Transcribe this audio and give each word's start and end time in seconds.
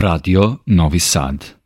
Radio 0.00 0.62
Novi 0.64 0.98
Sad. 0.98 1.59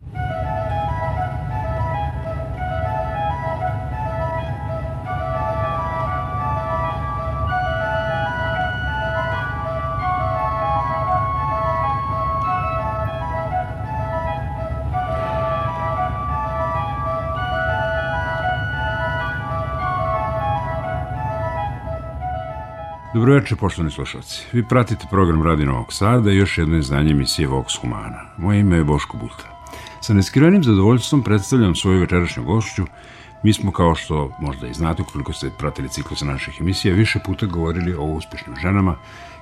Dobroveče, 23.14 23.56
poštovani 23.56 23.90
slušalci. 23.90 24.46
Vi 24.52 24.64
pratite 24.68 25.06
program 25.10 25.42
Radi 25.42 25.64
Novog 25.64 25.92
Sada 25.92 26.32
i 26.32 26.36
još 26.36 26.58
jedno 26.58 26.76
izdanje 26.76 27.10
emisije 27.10 27.48
Vox 27.48 27.80
Humana. 27.80 28.20
Moje 28.36 28.60
ime 28.60 28.76
je 28.76 28.84
Boško 28.84 29.16
Bulta. 29.16 29.68
Sa 30.00 30.14
neskrivenim 30.14 30.64
zadovoljstvom 30.64 31.22
predstavljam 31.22 31.74
svoju 31.74 32.00
večerašnju 32.00 32.44
gošću. 32.44 32.84
Mi 33.42 33.52
smo, 33.52 33.72
kao 33.72 33.94
što 33.94 34.30
možda 34.40 34.66
i 34.66 34.74
znate, 34.74 35.02
ukoliko 35.02 35.32
ste 35.32 35.50
pratili 35.58 35.88
ciklus 35.88 36.22
naših 36.22 36.60
emisija, 36.60 36.94
više 36.94 37.18
puta 37.26 37.46
govorili 37.46 37.94
o 37.94 38.04
uspešnim 38.04 38.56
ženama 38.56 38.96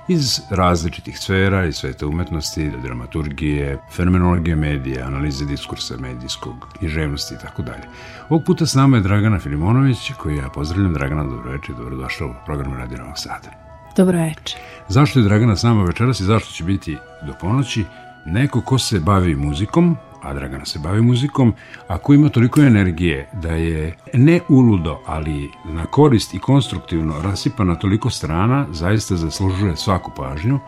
iz 0.07 0.41
različitih 0.49 1.19
sfera, 1.19 1.65
iz 1.65 1.75
sveta 1.75 2.07
umetnosti, 2.07 2.71
dramaturgije, 2.83 3.79
fenomenologije 3.91 4.55
medija, 4.55 5.07
analize 5.07 5.45
diskursa 5.45 5.97
medijskog, 5.97 6.67
književnosti 6.77 7.33
i 7.33 7.37
tako 7.37 7.61
dalje. 7.61 7.83
Ovog 8.29 8.43
puta 8.45 8.65
s 8.65 8.75
nama 8.75 8.97
je 8.97 9.03
Dragana 9.03 9.39
Filimonović, 9.39 10.11
koju 10.17 10.35
ja 10.35 10.49
pozdravljam. 10.49 10.93
Dragana, 10.93 11.23
dobroveče 11.23 11.71
i 11.71 11.75
dobrodošla 11.75 12.27
u 12.27 12.33
program 12.45 12.73
Radio 12.73 12.97
Novog 12.97 13.17
Sada. 13.17 13.62
Dobro 13.95 14.19
večer. 14.19 14.59
Zašto 14.87 15.19
je 15.19 15.23
Dragana 15.23 15.55
s 15.55 15.63
nama 15.63 15.83
večeras 15.83 16.19
i 16.19 16.23
zašto 16.23 16.51
će 16.51 16.63
biti 16.63 16.97
do 17.21 17.33
ponoći? 17.41 17.85
Neko 18.25 18.61
ko 18.61 18.79
se 18.79 18.99
bavi 18.99 19.35
muzikom, 19.35 19.97
a 20.21 20.33
Dragana 20.33 20.65
se 20.65 20.79
bavi 20.79 21.01
muzikom, 21.01 21.53
ako 21.87 22.13
ima 22.13 22.29
toliko 22.29 22.61
energije 22.61 23.29
da 23.33 23.51
je 23.51 23.97
ne 24.13 24.39
uludo, 24.49 24.99
ali 25.05 25.51
na 25.65 25.85
korist 25.85 26.33
i 26.33 26.39
konstruktivno 26.39 27.21
rasipa 27.21 27.63
na 27.63 27.75
toliko 27.75 28.09
strana, 28.09 28.65
zaista 28.71 29.15
zaslužuje 29.15 29.75
svaku 29.75 30.11
pažnju, 30.17 30.59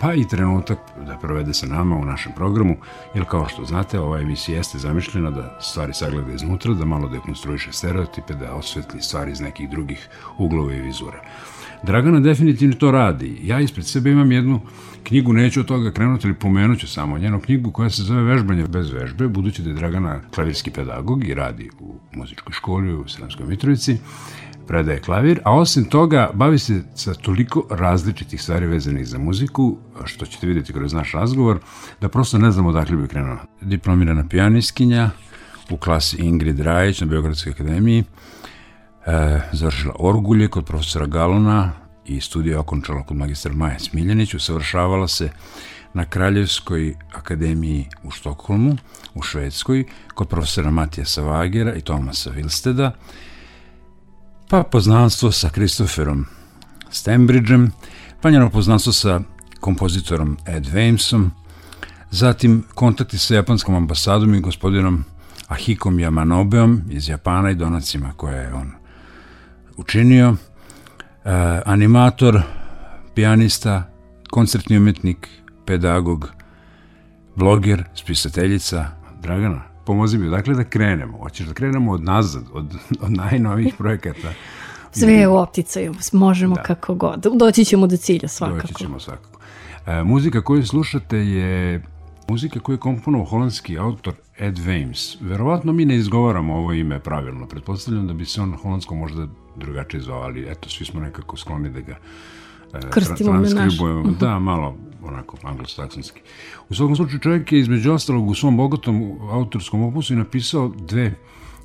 pa 0.00 0.14
i 0.14 0.28
trenutak 0.28 0.78
da 1.06 1.16
provede 1.16 1.54
sa 1.54 1.66
nama 1.66 1.96
u 1.96 2.04
našem 2.04 2.32
programu, 2.32 2.76
jer 3.14 3.24
kao 3.24 3.48
što 3.48 3.64
znate, 3.64 4.00
ova 4.00 4.20
emisija 4.20 4.56
jeste 4.56 4.78
zamišljena 4.78 5.30
da 5.30 5.58
stvari 5.60 5.94
sagleda 5.94 6.32
iznutra, 6.32 6.74
da 6.74 6.84
malo 6.84 7.08
dekonstruiše 7.08 7.72
stereotipe, 7.72 8.34
da 8.34 8.54
osvetli 8.54 9.02
stvari 9.02 9.32
iz 9.32 9.40
nekih 9.40 9.70
drugih 9.70 10.08
uglova 10.38 10.72
i 10.72 10.80
vizura. 10.80 11.20
Dragana 11.82 12.20
definitivno 12.20 12.74
to 12.74 12.90
radi. 12.90 13.38
Ja 13.42 13.60
ispred 13.60 13.86
sebe 13.86 14.10
imam 14.10 14.32
jednu 14.32 14.60
knjigu, 15.02 15.32
neću 15.32 15.60
od 15.60 15.66
toga 15.66 15.90
krenuti, 15.90 16.26
ali 16.26 16.34
pomenut 16.34 16.78
ću 16.78 16.88
samo 16.88 17.18
njenu 17.18 17.40
knjigu 17.40 17.70
koja 17.70 17.90
se 17.90 18.02
zove 18.02 18.22
Vežbanje 18.22 18.66
bez 18.66 18.90
vežbe, 18.90 19.28
budući 19.28 19.62
da 19.62 19.70
je 19.70 19.74
Dragana 19.74 20.20
klavirski 20.34 20.70
pedagog 20.70 21.28
i 21.28 21.34
radi 21.34 21.70
u 21.80 21.94
muzičkoj 22.12 22.52
školi 22.52 22.94
u 22.94 23.08
Sremskoj 23.08 23.46
Mitrovici 23.46 23.98
predaje 24.66 25.00
klavir, 25.00 25.40
a 25.44 25.54
osim 25.56 25.84
toga 25.84 26.30
bavi 26.34 26.58
se 26.58 26.82
sa 26.94 27.14
toliko 27.14 27.64
različitih 27.70 28.42
stvari 28.42 28.66
vezanih 28.66 29.06
za 29.06 29.18
muziku, 29.18 29.76
što 30.04 30.26
ćete 30.26 30.46
vidjeti 30.46 30.72
kroz 30.72 30.92
naš 30.92 31.12
razgovor, 31.12 31.58
da 32.00 32.08
prosto 32.08 32.38
ne 32.38 32.50
znamo 32.50 32.68
odakle 32.68 32.96
bi 32.96 33.08
krenula. 33.08 33.44
Diplomirana 33.60 34.24
pijaniskinja 34.28 35.10
u 35.70 35.76
klasi 35.76 36.16
Ingrid 36.16 36.60
Rajić 36.60 37.00
na 37.00 37.06
Beogradskoj 37.06 37.52
akademiji, 37.52 38.04
e, 39.08 39.40
završila 39.52 39.94
orgulje 39.98 40.48
kod 40.48 40.64
profesora 40.64 41.06
Galona 41.06 41.72
i 42.06 42.20
studija 42.20 42.60
okončala 42.60 43.02
kod 43.02 43.16
magistra 43.16 43.52
Maja 43.52 43.78
Smiljanić, 43.78 44.34
usavršavala 44.34 45.08
se 45.08 45.30
na 45.94 46.04
Kraljevskoj 46.04 46.94
akademiji 47.12 47.88
u 48.02 48.10
Štokholmu, 48.10 48.76
u 49.14 49.22
Švedskoj, 49.22 49.84
kod 50.14 50.28
profesora 50.28 50.70
Matija 50.70 51.04
Savagera 51.04 51.74
i 51.74 51.80
Tomasa 51.80 52.30
Vilsteda, 52.30 52.92
pa 54.48 54.62
poznanstvo 54.62 55.32
sa 55.32 55.48
Christopherom 55.48 56.26
Stembridgeom, 56.90 57.72
pa 58.20 58.30
njeno 58.30 58.50
poznanstvo 58.50 58.92
sa 58.92 59.20
kompozitorom 59.60 60.36
Ed 60.46 60.66
Vamesom, 60.66 61.30
zatim 62.10 62.64
kontakti 62.74 63.18
sa 63.18 63.34
japanskom 63.34 63.74
ambasadom 63.74 64.34
i 64.34 64.40
gospodinom 64.40 65.04
Ahikom 65.48 65.96
Yamanobeom 65.96 66.80
iz 66.90 67.08
Japana 67.08 67.50
i 67.50 67.54
donacima 67.54 68.12
koje 68.16 68.36
je 68.36 68.54
on 68.54 68.77
učinio, 69.78 70.36
e, 71.24 71.60
animator, 71.64 72.40
pijanista, 73.14 73.82
koncertni 74.30 74.78
umetnik, 74.78 75.28
pedagog, 75.66 76.32
bloger, 77.36 77.84
spisateljica, 77.94 78.86
Dragana, 79.22 79.62
pomozi 79.86 80.18
mi, 80.18 80.30
dakle 80.30 80.54
da 80.54 80.64
krenemo, 80.64 81.18
hoćeš 81.18 81.46
da 81.46 81.54
krenemo 81.54 81.92
od 81.92 82.04
nazad, 82.04 82.44
od, 82.52 82.74
od 83.00 83.12
najnovijih 83.12 83.74
projekata. 83.78 84.28
Sve 84.92 85.12
je 85.12 85.28
u 85.28 85.36
opticaju, 85.36 85.94
možemo 86.12 86.54
da. 86.54 86.62
kako 86.62 86.94
god. 86.94 87.26
Doći 87.34 87.64
ćemo 87.64 87.86
do 87.86 87.96
cilja 87.96 88.28
svakako. 88.28 88.60
Doći 88.60 88.74
ćemo 88.74 89.00
svakako. 89.00 89.40
E, 89.86 90.02
muzika 90.02 90.42
koju 90.42 90.66
slušate 90.66 91.16
je 91.16 91.82
muzika 92.28 92.60
koju 92.60 92.74
je 92.74 92.80
komponovao 92.80 93.26
holandski 93.26 93.78
autor 93.78 94.14
Ed 94.38 94.58
Vames. 94.58 95.20
Verovatno 95.20 95.72
mi 95.72 95.84
ne 95.84 95.96
izgovaramo 95.96 96.54
ovo 96.54 96.72
ime 96.72 97.00
pravilno. 97.00 97.46
Pretpostavljam 97.46 98.06
da 98.06 98.12
bi 98.12 98.24
se 98.24 98.40
on 98.40 98.56
holandsko 98.56 98.94
možda 98.94 99.26
drugačije 99.58 100.00
zvao, 100.00 100.20
ali 100.20 100.46
eto, 100.50 100.68
svi 100.68 100.84
smo 100.84 101.00
nekako 101.00 101.36
skloni 101.36 101.70
da 101.70 101.80
ga 101.80 101.98
e, 102.74 102.90
Krstimo 102.90 103.42
tra 103.42 103.50
transkribujemo. 103.50 104.02
-huh. 104.02 104.18
Da, 104.20 104.38
malo 104.38 104.76
onako 105.02 105.36
anglosaksonski. 105.42 106.20
U 106.68 106.74
svakom 106.74 106.96
slučaju 106.96 107.20
čovjek 107.20 107.52
je 107.52 107.58
između 107.58 107.92
ostalog 107.92 108.28
u 108.28 108.34
svom 108.34 108.56
bogatom 108.56 109.18
autorskom 109.30 109.82
opusu 109.82 110.12
i 110.12 110.16
napisao 110.16 110.68
dve 110.68 111.14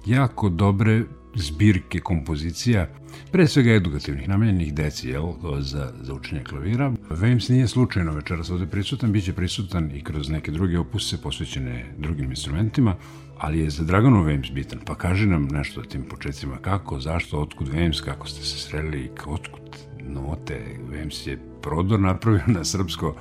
jako 0.05 0.49
dobre 0.49 1.03
zbirke 1.35 1.99
kompozicija, 1.99 2.87
pre 3.31 3.47
svega 3.47 3.71
edukativnih, 3.71 4.29
namenjenih 4.29 4.73
deci, 4.73 5.09
jel, 5.09 5.33
za, 5.59 5.91
za 6.01 6.13
učenje 6.13 6.43
klavira. 6.43 6.93
Vames 7.09 7.49
nije 7.49 7.67
slučajno 7.67 8.13
večeras 8.13 8.49
ovde 8.49 8.65
prisutan, 8.67 9.11
bit 9.11 9.23
će 9.25 9.33
prisutan 9.33 9.91
i 9.95 10.03
kroz 10.03 10.29
neke 10.29 10.51
druge 10.51 10.79
opuse 10.79 11.21
posvećene 11.21 11.85
drugim 11.97 12.29
instrumentima, 12.29 12.95
ali 13.43 13.59
je 13.59 13.69
za 13.69 13.83
Draganu 13.83 14.23
Vames 14.23 14.51
bitan. 14.51 14.79
Pa 14.85 14.95
kaži 14.95 15.25
nam 15.25 15.47
nešto 15.51 15.81
o 15.81 15.83
tim 15.83 16.03
početcima, 16.03 16.57
kako, 16.61 16.99
zašto, 16.99 17.39
otkud 17.39 17.67
Vames, 17.67 18.01
kako 18.01 18.27
ste 18.27 18.45
se 18.45 18.57
sreli, 18.57 19.11
otkud 19.25 19.61
note, 20.07 20.59
Vames 20.91 21.27
je 21.27 21.39
prodor 21.61 21.99
napravio 21.99 22.43
na 22.47 22.63
srpsko 22.65 23.15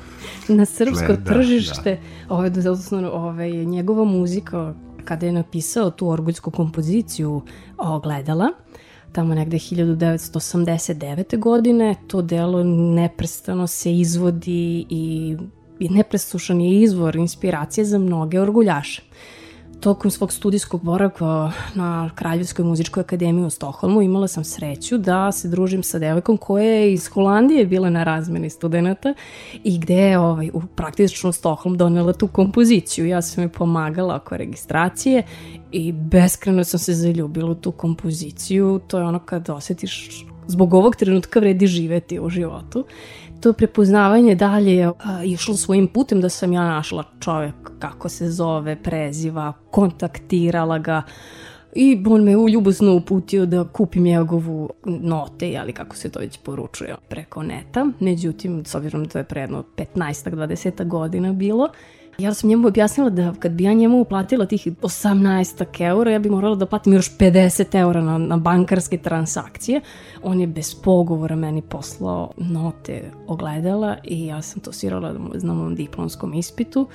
na 0.48 0.64
srpsko 0.64 1.06
tle, 1.06 1.16
da, 1.16 1.34
tržište, 1.34 1.98
da. 2.28 2.34
Ove, 2.34 2.46
odnosno, 2.46 3.10
ove, 3.10 3.50
njegova 3.50 4.04
muzika 4.04 4.74
kada 5.04 5.26
je 5.26 5.32
napisao 5.32 5.90
tu 5.90 6.08
orguljsku 6.08 6.50
kompoziciju 6.50 7.42
ogledala, 7.78 8.48
tamo 9.12 9.34
negde 9.34 9.56
1989. 9.56 11.38
godine, 11.38 11.94
to 12.06 12.22
delo 12.22 12.64
neprestano 12.64 13.66
se 13.66 13.94
izvodi 13.94 14.86
i, 14.88 15.36
i 15.78 15.88
nepresušan 15.88 16.60
je 16.60 16.80
izvor 16.80 17.16
inspiracije 17.16 17.84
za 17.84 17.98
mnoge 17.98 18.40
orguljaše 18.40 19.02
tokom 19.82 20.10
svog 20.10 20.32
studijskog 20.32 20.82
boravka 20.82 21.53
na 21.75 22.10
Kraljevskoj 22.15 22.65
muzičkoj 22.65 23.00
akademiji 23.00 23.44
u 23.44 23.50
Stokholmu 23.50 24.03
imala 24.03 24.28
sam 24.28 24.44
sreću 24.44 24.98
da 24.98 25.32
se 25.32 25.48
družim 25.48 25.82
sa 25.82 25.98
devojkom 25.98 26.37
koja 26.37 26.65
je 26.65 26.93
iz 26.93 27.09
Holandije 27.09 27.66
bila 27.66 27.91
na 27.91 28.04
razmeni 28.04 28.50
studenta 28.50 29.15
i 29.65 29.78
gde 29.78 29.94
je 29.94 30.19
ovaj, 30.19 30.50
u 30.53 30.60
praktično 30.76 31.32
Stokholm 31.32 31.76
donela 31.76 32.12
tu 32.12 32.26
kompoziciju. 32.26 33.06
Ja 33.06 33.22
sam 33.22 33.44
joj 33.44 33.53
pomagala 33.53 34.16
oko 34.16 34.37
registracije 34.37 35.22
i 35.72 35.93
beskreno 35.93 36.64
sam 36.64 36.81
se 36.81 36.94
zaljubila 36.94 37.50
u 37.50 37.54
tu 37.54 37.72
kompoziciju. 37.72 38.81
To 38.87 38.99
je 38.99 39.04
ono 39.04 39.19
kad 39.19 39.50
osetiš 39.50 40.25
zbog 40.47 40.75
ovog 40.75 40.97
trenutka 40.97 41.41
vredi 41.41 41.66
živeti 41.66 42.20
u 42.20 42.28
životu 42.28 42.84
to 43.42 43.53
prepoznavanje 43.53 44.34
dalje 44.34 44.76
je 44.76 44.92
išlo 45.25 45.56
svojim 45.56 45.88
putem 45.88 46.20
da 46.20 46.28
sam 46.28 46.53
ja 46.53 46.64
našla 46.64 47.04
čovek 47.20 47.54
kako 47.78 48.08
se 48.08 48.30
zove, 48.30 48.76
preziva, 48.82 49.52
kontaktirala 49.70 50.78
ga 50.78 51.02
i 51.75 52.05
on 52.11 52.25
me 52.25 52.37
uljubosno 52.37 52.94
uputio 52.94 53.46
da 53.46 53.64
kupim 53.64 54.02
njegovu 54.02 54.70
note, 54.84 55.56
ali 55.61 55.72
kako 55.72 55.96
se 55.96 56.11
to 56.11 56.20
već 56.20 56.38
poručuje 56.38 56.94
preko 57.08 57.43
neta. 57.43 57.87
Međutim, 58.00 58.64
s 58.64 58.75
obzirom 58.75 59.05
da 59.05 59.19
je 59.19 59.25
predno 59.25 59.64
15-20 59.76 60.88
godina 60.88 61.32
bilo, 61.32 61.69
Ja 62.19 62.35
sam 62.35 62.49
njemu 62.49 62.69
objasnila 62.69 63.11
da 63.11 63.35
kad 63.38 63.53
bi 63.53 63.64
ja 63.64 63.73
njemu 63.73 64.00
uplatila 64.00 64.47
tih 64.47 64.67
18 64.82 65.81
eura, 65.81 66.11
ja 66.11 66.19
bi 66.19 66.31
morala 66.31 66.56
da 66.56 66.67
platim 66.67 66.93
još 66.93 67.17
50 67.19 67.81
eura 67.81 68.00
na, 68.00 68.19
na 68.19 68.37
bankarske 68.37 68.99
transakcije. 68.99 69.81
On 70.23 70.41
je 70.41 70.47
bez 70.47 70.75
pogovora 70.75 71.37
meni 71.37 71.62
poslao 71.62 72.31
note 72.37 73.11
ogledala 73.26 73.97
i 74.05 74.26
ja 74.26 74.43
sam 74.43 74.62
to 74.62 74.73
svirala 74.73 75.14
na 75.43 75.55
mom 75.55 75.75
diplomskom 75.75 76.35
ispitu. 76.35 76.87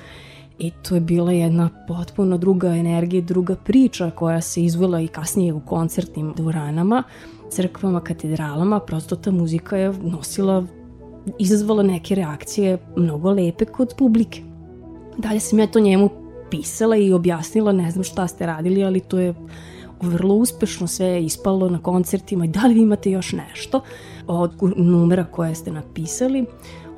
I 0.58 0.70
to 0.70 0.94
je 0.94 1.00
bila 1.00 1.32
jedna 1.32 1.70
potpuno 1.88 2.38
druga 2.38 2.68
energija, 2.68 3.22
druga 3.22 3.54
priča 3.54 4.10
koja 4.10 4.40
se 4.40 4.64
izvela 4.64 5.00
i 5.00 5.08
kasnije 5.08 5.52
u 5.52 5.60
koncertnim 5.60 6.32
dvoranama, 6.36 7.02
crkvama, 7.50 8.00
katedralama. 8.00 8.80
Prosto 8.80 9.16
ta 9.16 9.30
muzika 9.30 9.76
je 9.76 9.92
nosila, 10.02 10.64
izazvala 11.38 11.82
neke 11.82 12.14
reakcije 12.14 12.78
mnogo 12.96 13.30
lepe 13.30 13.64
kod 13.64 13.94
publike. 13.98 14.47
Dalje 15.18 15.40
sam 15.40 15.58
ja 15.58 15.66
to 15.66 15.80
njemu 15.80 16.10
pisala 16.50 16.96
i 16.96 17.12
objasnila, 17.12 17.72
ne 17.72 17.90
znam 17.90 18.04
šta 18.04 18.28
ste 18.28 18.46
radili, 18.46 18.84
ali 18.84 19.00
to 19.00 19.18
je 19.18 19.34
vrlo 20.02 20.34
uspešno 20.34 20.86
sve 20.86 21.24
ispalo 21.24 21.68
na 21.68 21.82
koncertima 21.82 22.44
i 22.44 22.48
da 22.48 22.66
li 22.66 22.74
vi 22.74 22.80
imate 22.80 23.10
još 23.10 23.32
nešto 23.32 23.80
od 24.26 24.52
numera 24.76 25.24
koje 25.24 25.54
ste 25.54 25.72
napisali. 25.72 26.44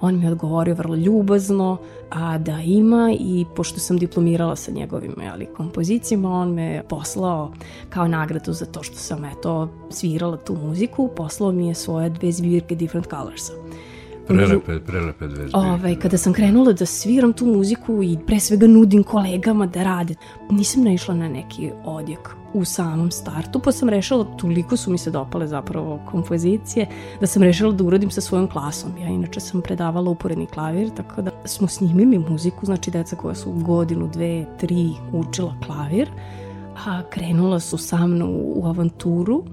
On 0.01 0.19
mi 0.19 0.25
je 0.25 0.31
odgovorio 0.31 0.75
vrlo 0.75 0.97
ljubazno 0.97 1.79
a 2.11 2.39
da 2.39 2.61
ima 2.61 3.15
i 3.21 3.45
pošto 3.57 3.81
sam 3.81 3.99
diplomirala 3.99 4.57
sa 4.57 4.73
njegovim 4.73 5.15
ali, 5.33 5.47
kompozicijama, 5.47 6.33
on 6.33 6.53
me 6.53 6.83
poslao 6.89 7.53
kao 7.89 8.09
nagradu 8.09 8.53
za 8.53 8.67
to 8.67 8.83
što 8.83 8.97
sam 8.97 9.25
eto 9.25 9.69
svirala 9.91 10.37
tu 10.37 10.55
muziku, 10.55 11.11
poslao 11.17 11.53
mi 11.53 11.69
je 11.69 11.75
svoje 11.75 12.11
dve 12.11 12.33
zbirke 12.33 12.75
Different 12.75 13.07
Colorsa. 13.11 13.53
Prelepe, 14.35 14.81
prelepe 14.87 15.27
dve 15.27 15.37
zbirke. 15.37 15.57
Ovaj, 15.57 15.97
kada 15.97 16.19
sam 16.19 16.33
krenula 16.33 16.73
da 16.73 16.87
sviram 16.87 17.33
tu 17.33 17.47
muziku 17.47 18.03
i 18.03 18.19
pre 18.27 18.41
svega 18.41 18.67
nudim 18.67 19.03
kolegama 19.03 19.67
da 19.67 19.83
rade, 19.83 20.15
nisam 20.51 20.85
naišla 20.85 21.15
na 21.15 21.29
neki 21.29 21.71
odjek 21.85 22.31
u 22.55 22.65
samom 22.65 23.11
startu, 23.11 23.61
pa 23.61 23.73
sam 23.73 23.89
rešila, 23.89 24.25
toliko 24.25 24.77
su 24.77 24.91
mi 24.91 24.99
se 24.99 25.11
dopale 25.11 25.47
zapravo 25.47 26.01
kompozicije, 26.11 26.87
da 27.21 27.27
sam 27.27 27.43
rešila 27.43 27.73
da 27.73 27.85
uradim 27.85 28.11
sa 28.11 28.21
svojom 28.21 28.49
klasom. 28.49 28.99
Ja 28.99 29.09
inače 29.09 29.41
sam 29.41 29.63
predavala 29.63 30.11
uporedni 30.11 30.47
klavir, 30.47 30.91
tako 30.97 31.23
da 31.23 31.31
smo 31.45 31.69
snimili 31.69 32.19
muziku, 32.19 32.67
znači 32.67 32.91
deca 32.91 33.17
koja 33.17 33.35
su 33.35 33.53
godinu, 33.53 34.09
dve, 34.13 34.47
tri 34.59 34.91
učila 35.13 35.55
klavir, 35.67 36.11
a 36.87 37.03
krenula 37.11 37.61
su 37.61 37.79
sa 37.79 38.07
mnom 38.07 38.31
u 38.35 38.67
avanturu 38.67 39.45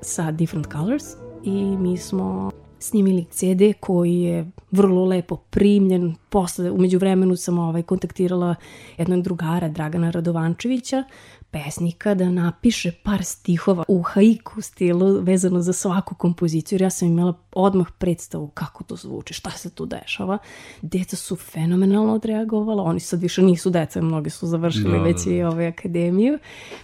sa 0.00 0.30
Different 0.30 0.66
Colors 0.72 1.04
i 1.42 1.76
mi 1.76 1.96
smo 1.96 2.50
snimili 2.78 3.24
CD 3.30 3.62
koji 3.80 4.20
je 4.20 4.50
vrlo 4.70 5.04
lepo 5.04 5.36
primljen. 5.36 6.14
Posle, 6.28 6.70
umeđu 6.70 6.98
vremenu 6.98 7.36
sam 7.36 7.58
ovaj, 7.58 7.82
kontaktirala 7.82 8.54
jednog 8.98 9.22
drugara, 9.22 9.68
Dragana 9.68 10.10
Radovančevića, 10.10 11.04
pesnika 11.50 12.14
da 12.14 12.30
napiše 12.30 12.92
par 13.02 13.24
stihova 13.24 13.84
u 13.88 14.02
haiku 14.02 14.60
stilu 14.60 15.20
vezano 15.20 15.60
za 15.60 15.72
svaku 15.72 16.14
kompoziciju 16.14 16.76
jer 16.76 16.82
ja 16.82 16.90
sam 16.90 17.08
imala 17.08 17.34
odmah 17.52 17.86
predstavu 17.98 18.48
kako 18.48 18.84
to 18.84 18.96
zvuči, 18.96 19.34
šta 19.34 19.50
se 19.50 19.70
tu 19.70 19.86
dešava. 19.86 20.38
Deca 20.82 21.16
su 21.16 21.36
fenomenalno 21.36 22.14
odreagovala, 22.14 22.82
oni 22.82 23.00
sad 23.00 23.20
više 23.20 23.42
nisu 23.42 23.70
deca, 23.70 24.02
mnogi 24.02 24.30
su 24.30 24.46
završili 24.46 24.98
da, 24.98 25.04
već 25.04 25.24
da, 25.24 25.30
da. 25.30 25.36
i 25.36 25.42
ove 25.42 25.66
akademiju, 25.66 26.38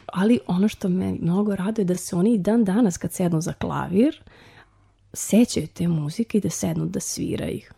ali 0.07 0.39
ono 0.47 0.69
što 0.69 0.89
me 0.89 1.13
mnogo 1.21 1.57
raduje 1.57 1.85
da 1.85 1.97
se 1.97 2.17
oni 2.17 2.39
dan 2.39 2.65
danas 2.65 2.99
kad 2.99 3.13
sednu 3.13 3.41
za 3.41 3.53
klavir 3.53 4.23
sećaju 5.13 5.67
te 5.67 5.89
muzike 5.89 6.39
i 6.39 6.41
da 6.41 6.51
sednu 6.51 6.87
da 6.87 7.01
svira 7.01 7.49
ih. 7.49 7.73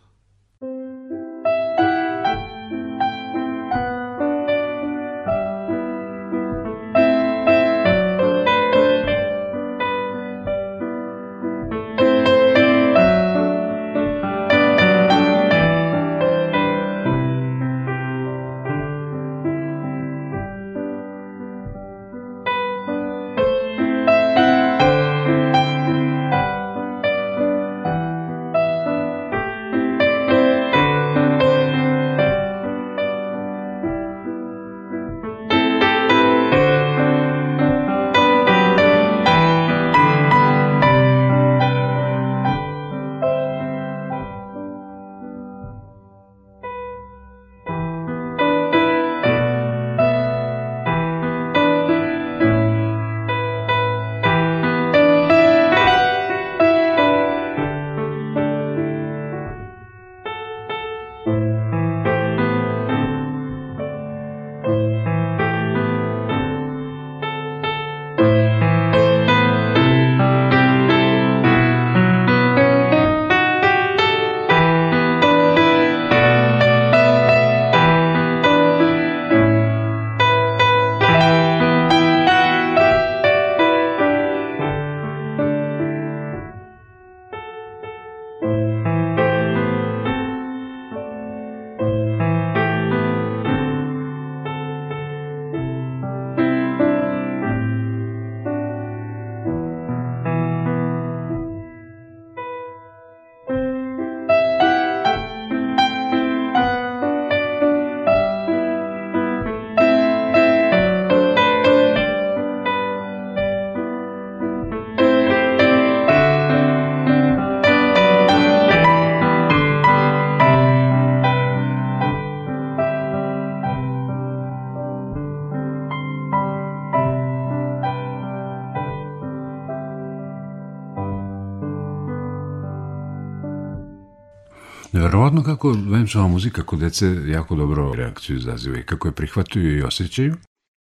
Kako 135.44 135.76
venčava 135.86 136.28
muzika 136.28 136.62
kod 136.62 136.78
dece 136.78 137.16
jako 137.26 137.54
dobro 137.54 137.92
reakciju 137.94 138.36
izaziva 138.36 138.78
i 138.78 138.82
kako 138.82 139.08
je 139.08 139.12
prihvataju 139.12 139.78
i 139.78 139.82
osjećaju. 139.82 140.34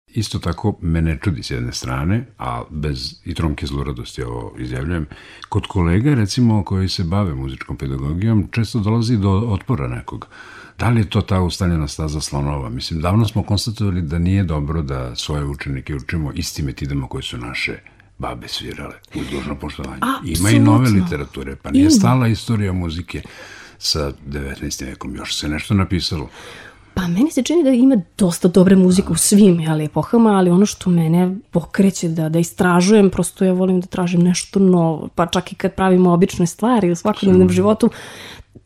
Isto 0.08 0.39
tako 0.39 0.77
me 0.82 1.01
ne 1.01 1.20
čudi 1.24 1.43
s 1.43 1.51
jedne 1.51 1.72
strane, 1.72 2.25
a 2.38 2.63
bez 2.70 3.15
i 3.25 3.34
tromke 3.34 3.65
zloradosti 3.65 4.24
ovo 4.24 4.55
izjavljujem, 4.60 5.05
kod 5.50 5.67
kolega 5.67 6.13
recimo 6.13 6.63
koji 6.63 6.89
se 6.89 7.03
bave 7.03 7.36
muzičkom 7.36 7.77
pedagogijom 7.77 8.48
često 8.51 8.79
dolazi 8.79 9.17
do 9.17 9.29
otpora 9.29 9.88
nekog. 9.88 10.27
Da 10.79 10.89
li 10.89 11.01
je 11.01 11.10
to 11.10 11.22
ta 11.22 11.41
ustaljena 11.41 11.88
staza 11.88 12.22
slonova? 12.22 12.70
Mislim, 12.70 13.01
davno 13.01 13.25
smo 13.25 13.43
konstatovali 13.43 14.01
da 14.01 14.20
nije 14.20 14.43
dobro 14.43 14.82
da 14.82 15.15
svoje 15.15 15.46
učenike 15.46 15.96
učimo 15.96 16.32
istim 16.34 16.65
metidama 16.65 17.08
koje 17.08 17.24
su 17.24 17.38
naše 17.38 17.79
babe 18.17 18.48
svirale, 18.48 18.96
uz 19.15 19.27
dužno 19.32 19.55
poštovanje. 19.55 20.01
Ima 20.25 20.50
i 20.50 20.60
nove 20.60 20.89
literature, 20.89 21.55
pa 21.55 21.72
nije 21.72 21.91
stala 21.91 22.27
istorija 22.27 22.74
muzike 22.74 23.22
sa 23.83 24.11
19. 24.27 24.85
vekom. 24.85 25.15
Još 25.15 25.35
se 25.35 25.47
nešto 25.47 25.73
napisalo. 25.73 26.29
Pa 26.93 27.07
meni 27.07 27.31
se 27.31 27.43
čini 27.43 27.63
da 27.63 27.69
ima 27.69 27.97
dosta 28.17 28.47
dobre 28.47 28.75
muzike 28.75 29.07
u 29.11 29.15
svim 29.15 29.59
jeli, 29.59 29.85
epohama, 29.85 30.29
ali 30.29 30.49
ono 30.49 30.65
što 30.65 30.89
mene 30.89 31.35
pokreće 31.51 32.07
da, 32.07 32.29
da 32.29 32.39
istražujem, 32.39 33.09
prosto 33.09 33.45
ja 33.45 33.53
volim 33.53 33.81
da 33.81 33.87
tražim 33.87 34.21
nešto 34.21 34.59
novo. 34.59 35.09
Pa 35.15 35.25
čak 35.25 35.51
i 35.51 35.55
kad 35.55 35.73
pravimo 35.73 36.13
obične 36.13 36.47
stvari 36.47 36.91
u 36.91 36.95
svakodnevnom 36.95 37.49
životu, 37.49 37.89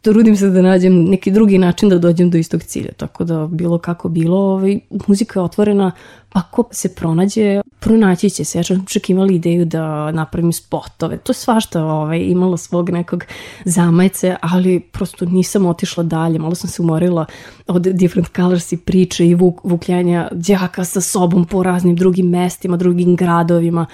trudim 0.02 0.36
se 0.36 0.50
da 0.50 0.62
nađem 0.62 1.04
neki 1.04 1.32
drugi 1.32 1.58
način 1.58 1.90
da 1.90 1.98
dođem 1.98 2.30
do 2.30 2.38
istog 2.38 2.64
cilja. 2.64 2.92
Tako 2.98 3.24
da 3.24 3.48
bilo 3.48 3.78
kako 3.78 4.10
bilo, 4.10 4.38
ovaj, 4.38 4.80
muzika 5.08 5.40
je 5.40 5.44
otvorena, 5.44 5.92
pa 6.30 6.42
ko 6.42 6.64
se 6.72 6.96
pronađe, 6.96 7.62
pronaći 7.80 8.30
će 8.30 8.44
se. 8.44 8.60
Ja 8.60 8.64
sam 8.64 8.86
čak 8.86 9.10
imala 9.10 9.32
ideju 9.32 9.66
da 9.66 10.12
napravim 10.12 10.54
spotove. 10.54 11.18
To 11.18 11.32
je 11.32 11.36
svašta 11.36 11.84
ovaj, 11.86 12.20
imalo 12.20 12.58
svog 12.58 12.90
nekog 12.90 13.24
zamajce, 13.66 14.36
ali 14.42 14.80
prosto 14.80 15.26
nisam 15.26 15.66
otišla 15.66 16.04
dalje. 16.04 16.40
Malo 16.40 16.56
sam 16.56 16.70
se 16.70 16.82
umorila 16.82 17.26
od 17.68 17.82
Different 17.82 18.36
Colors 18.36 18.72
i 18.72 18.78
priče 18.78 19.28
i 19.28 19.36
vuk, 19.36 19.64
vukljanja 19.64 20.30
džaka 20.34 20.86
sa 20.86 21.02
sobom 21.02 21.46
po 21.46 21.64
raznim 21.64 21.96
drugim 21.96 22.30
mestima, 22.30 22.78
drugim 22.78 23.16
gradovima 23.16 23.86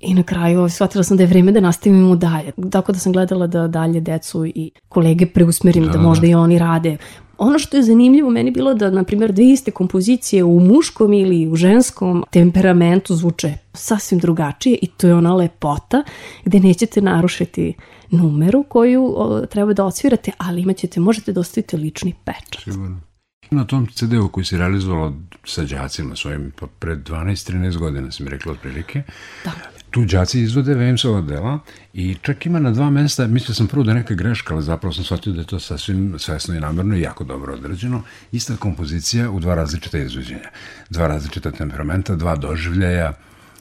I 0.00 0.14
na 0.14 0.22
kraju 0.22 0.68
shvatila 0.68 1.04
sam 1.04 1.16
da 1.16 1.22
je 1.22 1.26
vreme 1.26 1.52
da 1.52 1.60
nastavimo 1.60 2.16
dalje. 2.16 2.52
Tako 2.70 2.92
da 2.92 2.98
sam 2.98 3.12
gledala 3.12 3.46
da 3.46 3.68
dalje 3.68 4.00
decu 4.00 4.46
i 4.46 4.70
kolege 4.88 5.26
preusmerim, 5.26 5.84
da, 5.84 5.90
da 5.90 5.98
možda 5.98 6.26
i 6.26 6.34
oni 6.34 6.58
rade 6.58 6.96
Ono 7.40 7.58
što 7.58 7.76
je 7.76 7.82
zanimljivo 7.82 8.30
meni 8.30 8.50
bilo 8.50 8.74
da, 8.74 8.90
na 8.90 9.04
primjer, 9.04 9.32
dve 9.32 9.44
iste 9.44 9.70
kompozicije 9.70 10.44
u 10.44 10.60
muškom 10.60 11.12
ili 11.12 11.48
u 11.48 11.56
ženskom 11.56 12.24
temperamentu 12.30 13.14
zvuče 13.14 13.54
sasvim 13.74 14.20
drugačije 14.20 14.78
i 14.82 14.86
to 14.86 15.06
je 15.06 15.14
ona 15.14 15.34
lepota 15.34 16.02
gde 16.44 16.60
nećete 16.60 17.00
narušiti 17.02 17.74
numeru 18.10 18.62
koju 18.62 19.14
o, 19.16 19.46
treba 19.46 19.72
da 19.72 19.84
osvirate, 19.84 20.32
ali 20.38 20.62
imaćete, 20.62 21.00
možete 21.00 21.32
da 21.32 21.40
ostavite 21.40 21.76
lični 21.76 22.14
pečat. 22.24 22.64
Sigurno. 22.64 23.00
Na 23.50 23.64
tom 23.64 23.86
CD-u 23.86 24.28
koji 24.28 24.44
se 24.44 24.58
realizovalo 24.58 25.12
sa 25.44 25.64
đacima 25.64 26.16
svojim, 26.16 26.52
pa 26.60 26.66
pred 26.78 26.98
12-13 26.98 27.78
godina 27.78 28.10
sam 28.10 28.28
rekla 28.28 28.52
otprilike, 28.52 29.02
da 29.44 29.50
tu 29.90 30.04
đaci 30.04 30.40
izvode 30.40 30.74
Vemsova 30.74 31.20
dela 31.20 31.58
i 31.92 32.16
čak 32.22 32.46
ima 32.46 32.58
na 32.58 32.70
dva 32.70 32.90
mesta, 32.90 33.26
mislio 33.26 33.54
sam 33.54 33.66
prvo 33.66 33.82
da 33.82 33.90
je 33.90 33.94
neka 33.94 34.14
greška, 34.14 34.54
ali 34.54 34.62
zapravo 34.62 34.92
sam 34.92 35.04
shvatio 35.04 35.32
da 35.32 35.40
je 35.40 35.46
to 35.46 35.60
sasvim 35.60 36.14
svesno 36.18 36.54
i 36.54 36.60
namerno 36.60 36.96
i 36.96 37.00
jako 37.00 37.24
dobro 37.24 37.54
odrađeno. 37.54 38.02
Ista 38.32 38.56
kompozicija 38.56 39.30
u 39.30 39.40
dva 39.40 39.54
različita 39.54 39.98
izvođenja, 39.98 40.50
dva 40.90 41.06
različita 41.06 41.50
temperamenta, 41.50 42.16
dva 42.16 42.36
doživljaja, 42.36 43.12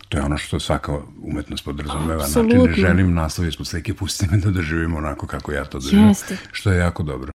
To 0.10 0.18
je 0.18 0.24
ono 0.24 0.38
što 0.38 0.60
svaka 0.60 0.92
umetnost 1.22 1.66
podrazumeva. 1.66 2.28
Znači, 2.28 2.48
ne 2.48 2.74
želim 2.74 3.14
naslov 3.14 3.48
ispod 3.48 3.68
slike, 3.68 3.94
pusti 3.94 4.28
me 4.32 4.38
da 4.38 4.52
doživim 4.52 4.96
onako 4.96 5.28
kako 5.28 5.52
ja 5.52 5.66
to 5.66 5.80
doživim. 5.80 6.08
Jeste. 6.08 6.38
Što 6.52 6.72
je 6.72 6.80
jako 6.80 7.04
dobro. 7.04 7.32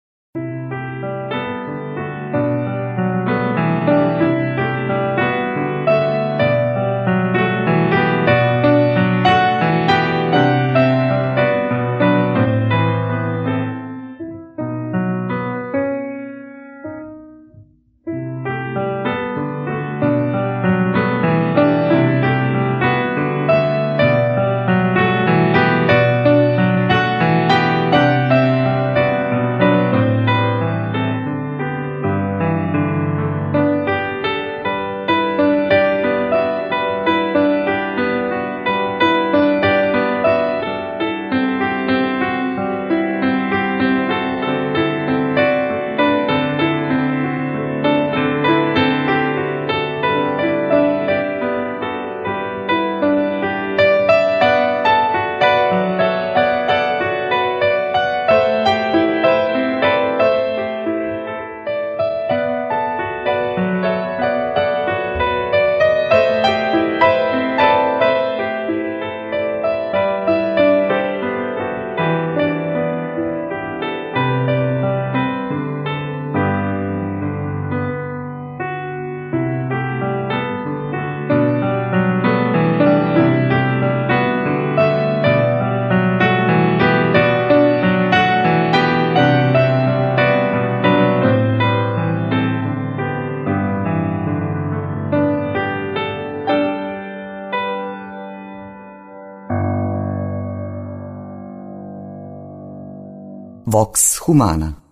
Vox 103.74 104.18
Humana 104.28 104.83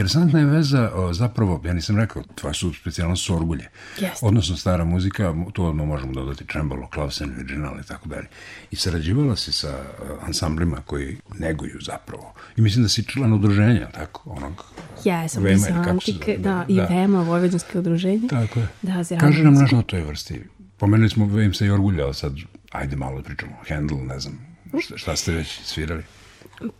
interesantna 0.00 0.38
je 0.38 0.46
veza, 0.46 0.90
o, 0.94 1.12
zapravo, 1.12 1.60
ja 1.64 1.72
nisam 1.72 1.98
rekao, 1.98 2.22
tvoja 2.34 2.54
su 2.54 2.72
specijalnost 2.74 3.24
su 3.24 3.34
orgulje. 3.36 3.68
Yes. 3.98 4.18
Odnosno 4.22 4.56
stara 4.56 4.84
muzika, 4.84 5.34
to 5.52 5.64
odmah 5.64 5.86
možemo 5.86 6.12
dodati 6.12 6.46
Trembolo, 6.46 6.88
Klausen, 6.88 7.34
Virginal 7.36 7.80
i 7.80 7.86
tako 7.86 8.08
dalje. 8.08 8.28
I 8.70 8.76
sarađivala 8.76 9.36
si 9.36 9.52
sa 9.52 9.68
uh, 9.68 10.26
ansamblima 10.26 10.76
koji 10.86 11.16
neguju 11.38 11.78
zapravo. 11.80 12.34
I 12.56 12.60
mislim 12.60 12.82
da 12.82 12.88
si 12.88 13.04
član 13.04 13.32
udruženja, 13.32 13.88
tako, 13.94 14.30
onog... 14.30 14.64
Ja, 15.04 15.28
sam 15.28 15.42
bizantike, 15.42 16.36
da, 16.38 16.50
da, 16.50 16.64
i 16.68 16.76
da. 16.76 16.84
Vema, 16.84 17.22
Vojvođanske 17.22 17.78
udruženje. 17.78 18.28
Tako 18.30 18.60
je. 18.60 18.68
Da, 18.82 19.04
Kaže 19.20 19.44
nam 19.44 19.54
nešto 19.54 19.78
o 19.78 19.82
toj 19.82 20.00
vrsti. 20.00 20.42
Pomenuli 20.76 21.10
smo 21.10 21.26
Vemsa 21.26 21.64
i 21.64 21.70
Orgulja, 21.70 22.04
ali 22.04 22.14
sad, 22.14 22.32
ajde 22.72 22.96
malo 22.96 23.22
pričamo. 23.22 23.52
Handel, 23.68 23.98
ne 24.06 24.20
znam, 24.20 24.38
šta, 24.80 24.98
šta 24.98 25.16
ste 25.16 25.32
već 25.32 25.60
svirali? 25.64 26.02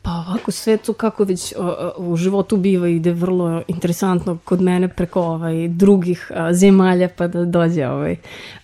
Pa 0.03 0.11
ovako, 0.11 0.51
sve 0.51 0.77
to 0.77 0.93
kako 0.93 1.25
već 1.25 1.55
u 1.97 2.17
životu 2.17 2.57
biva 2.57 2.89
ide 2.89 3.13
vrlo 3.13 3.63
interesantno 3.69 4.39
kod 4.45 4.61
mene 4.61 4.89
preko 4.89 5.21
ovaj, 5.21 5.69
drugih 5.69 6.31
a, 6.35 6.55
zemalja 6.55 7.09
pa 7.17 7.27
da 7.29 7.45
dođe 7.45 7.87
ovaj, 7.89 8.17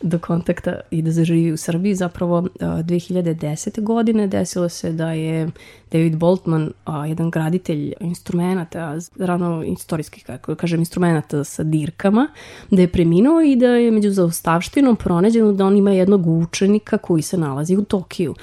do 0.02 0.18
kontakta 0.18 0.80
i 0.90 1.02
da 1.02 1.11
zaživi 1.11 1.52
u 1.52 1.56
Srbiji. 1.56 1.94
Zapravo 1.94 2.37
a, 2.38 2.64
2010. 2.82 3.82
godine 3.82 4.26
desilo 4.26 4.68
se 4.68 4.92
da 4.92 5.12
je 5.12 5.50
David 5.92 6.16
Boltman, 6.16 6.73
a, 6.85 7.06
jedan 7.06 7.30
graditelj 7.30 7.92
instrumenta, 8.00 8.99
rano 9.18 9.64
istorijskih, 9.64 10.25
kako 10.25 10.52
da 10.52 10.56
kažem, 10.56 10.80
instrumenta 10.80 11.44
sa 11.44 11.62
dirkama, 11.62 12.28
da 12.70 12.80
je 12.80 12.92
preminuo 12.92 13.40
i 13.40 13.56
da 13.56 13.66
je 13.66 13.90
među 13.90 14.11
zaustavštinom 14.11 14.96
pronađeno 14.96 15.52
da 15.52 15.66
on 15.66 15.76
ima 15.76 15.90
jednog 15.90 16.26
učenika 16.26 16.99
koji 16.99 17.23
se 17.23 17.38
nalazi 17.38 17.76
u 17.76 17.85
Tokiju 17.85 18.35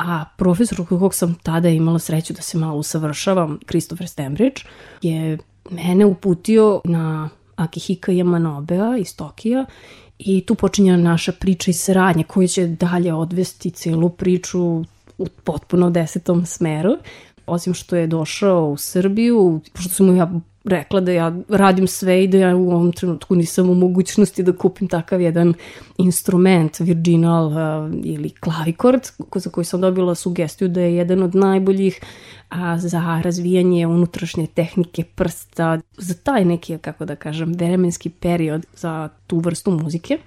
a 0.00 0.24
profesor 0.36 0.86
kog 0.88 1.14
sam 1.14 1.34
tada 1.34 1.68
imala 1.68 1.98
sreću 2.20 2.32
da 2.32 2.42
se 2.42 2.58
malo 2.58 2.78
usavršavam, 2.78 3.58
Christopher 3.68 4.08
Stembridge, 4.08 4.62
je 5.02 5.38
mene 5.70 6.06
uputio 6.06 6.80
na 6.84 7.28
Akihika 7.56 8.12
Yamanobea 8.12 9.00
iz 9.00 9.16
Tokija 9.16 9.64
i 10.18 10.40
tu 10.40 10.54
počinje 10.54 10.96
naša 10.96 11.32
priča 11.32 11.70
i 11.70 11.74
saradnje 11.74 12.24
koja 12.24 12.48
će 12.48 12.66
dalje 12.66 13.14
odvesti 13.14 13.70
celu 13.70 14.08
priču 14.10 14.84
u 15.18 15.26
potpuno 15.44 15.90
desetom 15.90 16.46
smeru. 16.46 16.96
Osim 17.50 17.74
što 17.74 17.96
je 17.96 18.06
došao 18.06 18.68
u 18.68 18.76
Srbiju, 18.76 19.60
pošto 19.72 19.90
sam 19.90 20.06
mu 20.06 20.16
ja 20.16 20.30
rekla 20.64 21.00
da 21.00 21.12
ja 21.12 21.32
radim 21.48 21.86
sve 21.86 22.24
i 22.24 22.28
da 22.28 22.38
ja 22.38 22.56
u 22.56 22.70
ovom 22.70 22.92
trenutku 22.92 23.34
nisam 23.34 23.70
u 23.70 23.74
mogućnosti 23.74 24.42
da 24.42 24.52
kupim 24.52 24.88
takav 24.88 25.20
jedan 25.20 25.54
instrument, 25.98 26.80
virginal 26.80 27.46
uh, 27.46 27.54
ili 28.04 28.30
klavikord, 28.30 29.00
za 29.34 29.50
koji 29.50 29.64
sam 29.64 29.80
dobila 29.80 30.14
sugestiju 30.14 30.68
da 30.68 30.80
je 30.80 30.96
jedan 30.96 31.22
od 31.22 31.34
najboljih 31.34 32.00
a, 32.48 32.78
za 32.78 33.20
razvijanje 33.24 33.86
unutrašnje 33.86 34.46
tehnike 34.46 35.04
prsta, 35.04 35.80
za 35.96 36.14
taj 36.14 36.44
neki, 36.44 36.78
kako 36.78 37.04
da 37.04 37.16
kažem, 37.16 37.52
vremenski 37.52 38.10
period 38.10 38.66
za 38.76 39.08
tu 39.26 39.38
vrstu 39.38 39.70
muzike. 39.70 40.18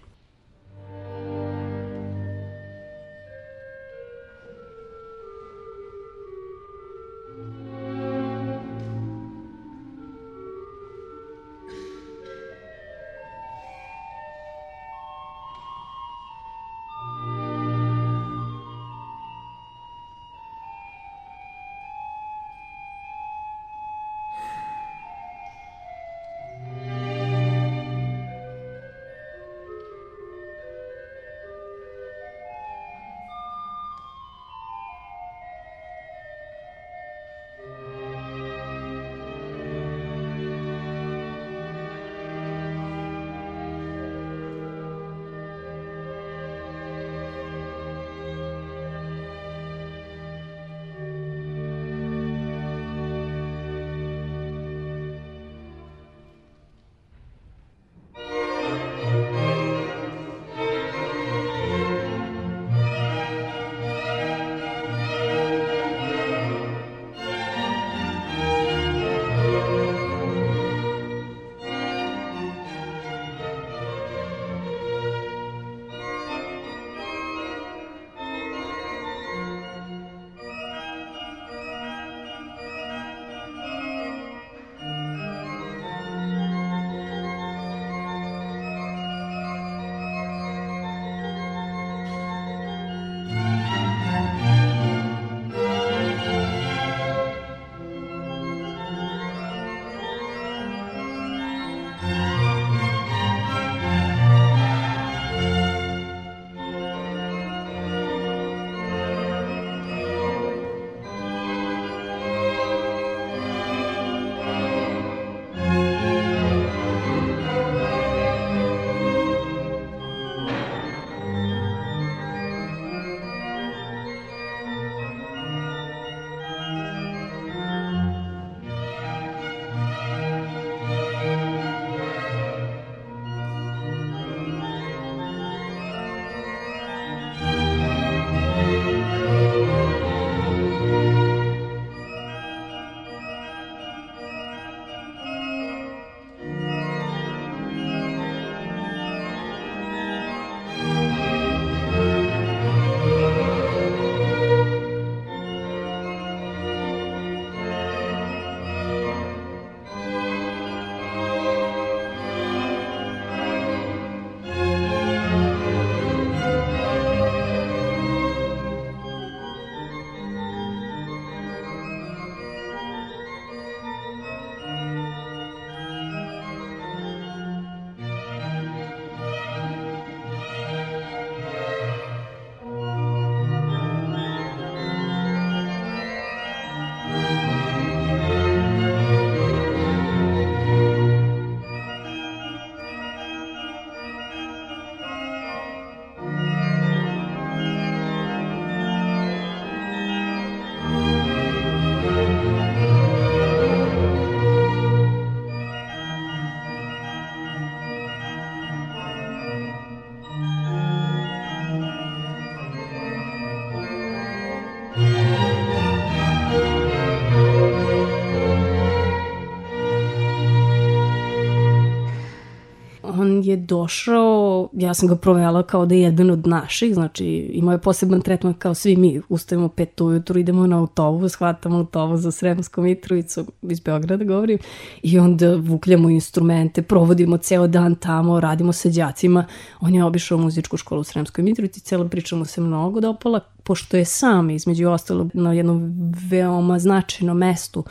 Došao, 223.68 224.70
ja 224.74 224.94
sam 224.94 225.10
ga 225.10 225.16
provela 225.16 225.64
kao 225.64 225.86
da 225.86 225.96
je 225.96 226.02
jedan 226.02 226.30
od 226.30 226.48
naših, 226.48 226.94
znači 226.94 227.26
imao 227.54 227.72
je 227.72 227.82
poseban 227.82 228.22
tretman 228.22 228.54
kao 228.54 228.74
svi 228.74 228.96
mi, 228.96 229.22
ustajemo 229.30 229.70
pet 229.70 230.02
ujutru, 230.02 230.40
idemo 230.40 230.68
na 230.68 230.80
autobus, 230.80 231.36
hvatamo 231.36 231.78
autobus 231.78 232.20
za 232.20 232.32
Sremsku 232.32 232.82
Mitrovicu, 232.82 233.46
iz 233.62 233.80
Beograda 233.80 234.24
govorim, 234.24 234.58
i 235.02 235.20
onda 235.20 235.56
vukljamo 235.56 236.10
instrumente, 236.10 236.82
provodimo 236.82 237.38
ceo 237.38 237.68
dan 237.68 237.96
tamo, 237.96 238.40
radimo 238.40 238.74
sa 238.74 238.90
đacima, 238.90 239.46
on 239.82 239.96
je 239.96 240.04
obišao 240.04 240.38
muzičku 240.38 240.78
školu 240.78 241.02
u 241.02 241.04
Sremskoj 241.04 241.44
Mitrovici, 241.44 241.80
celo 241.80 242.08
priča 242.08 242.36
mu 242.36 242.46
se 242.46 242.62
mnogo 242.62 243.00
dopala, 243.00 243.40
pošto 243.64 243.98
je 243.98 244.06
sam, 244.06 244.50
između 244.50 244.90
ostalo, 244.90 245.30
na 245.34 245.54
jednom 245.54 245.94
veoma 246.30 246.80
značajnom 246.80 247.38
mestu 247.38 247.84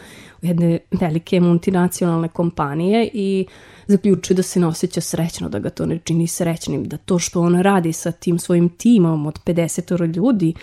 jedne 0.43 0.79
velike 0.91 1.41
multinacionalne 1.41 2.29
kompanije 2.29 3.11
i 3.15 3.47
zaključuje 3.87 4.35
da 4.35 4.43
se 4.43 4.61
ne 4.61 4.67
osjeća 4.67 5.01
srećno, 5.01 5.49
da 5.49 5.59
ga 5.59 5.71
to 5.71 5.87
ne 5.87 5.99
čini 5.99 6.27
srećnim, 6.27 6.85
da 6.85 6.97
to 6.97 7.19
što 7.19 7.41
on 7.41 7.61
radi 7.61 7.93
sa 7.93 8.13
tim 8.13 8.39
svojim 8.39 8.69
timom 8.69 9.27
od 9.27 9.41
50 9.45 10.17
ljudi 10.17 10.55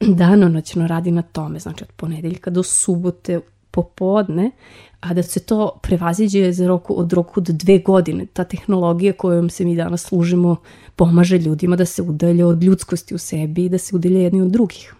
danonoćno 0.00 0.86
radi 0.86 1.10
na 1.10 1.22
tome, 1.22 1.58
znači 1.58 1.84
od 1.84 1.92
ponedeljka 1.96 2.50
do 2.50 2.62
subote 2.62 3.40
popodne, 3.70 4.50
a 5.00 5.14
da 5.14 5.22
se 5.22 5.40
to 5.40 5.78
prevaziđe 5.82 6.52
za 6.52 6.66
roku, 6.66 6.94
od 7.00 7.12
roku 7.12 7.40
do 7.40 7.52
dve 7.52 7.78
godine. 7.78 8.26
Ta 8.26 8.44
tehnologija 8.44 9.12
kojom 9.12 9.50
se 9.50 9.64
mi 9.64 9.76
danas 9.76 10.02
služimo 10.02 10.56
pomaže 10.96 11.38
ljudima 11.38 11.76
da 11.76 11.84
se 11.84 12.02
udalje 12.02 12.44
od 12.44 12.62
ljudskosti 12.62 13.14
u 13.14 13.18
sebi 13.18 13.64
i 13.64 13.68
da 13.68 13.78
se 13.78 13.96
udalje 13.96 14.22
jedni 14.22 14.42
od 14.42 14.50
drugih. 14.50 14.94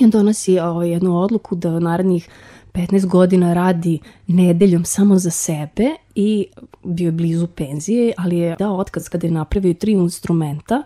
I 0.00 0.04
on 0.04 0.10
donosi 0.10 0.58
ovaj, 0.58 0.90
jednu 0.90 1.18
odluku 1.18 1.54
da 1.54 1.78
narednih 1.80 2.28
15 2.76 3.06
godina 3.06 3.54
radi 3.54 3.98
nedeljom 4.26 4.84
samo 4.84 5.18
za 5.18 5.30
sebe 5.30 5.90
i 6.14 6.46
bio 6.84 7.06
je 7.06 7.12
blizu 7.12 7.46
penzije, 7.46 8.12
ali 8.16 8.38
je 8.38 8.56
dao 8.58 8.76
otkaz 8.76 9.08
kada 9.08 9.26
je 9.26 9.32
napravio 9.32 9.74
tri 9.74 9.92
instrumenta 9.92 10.82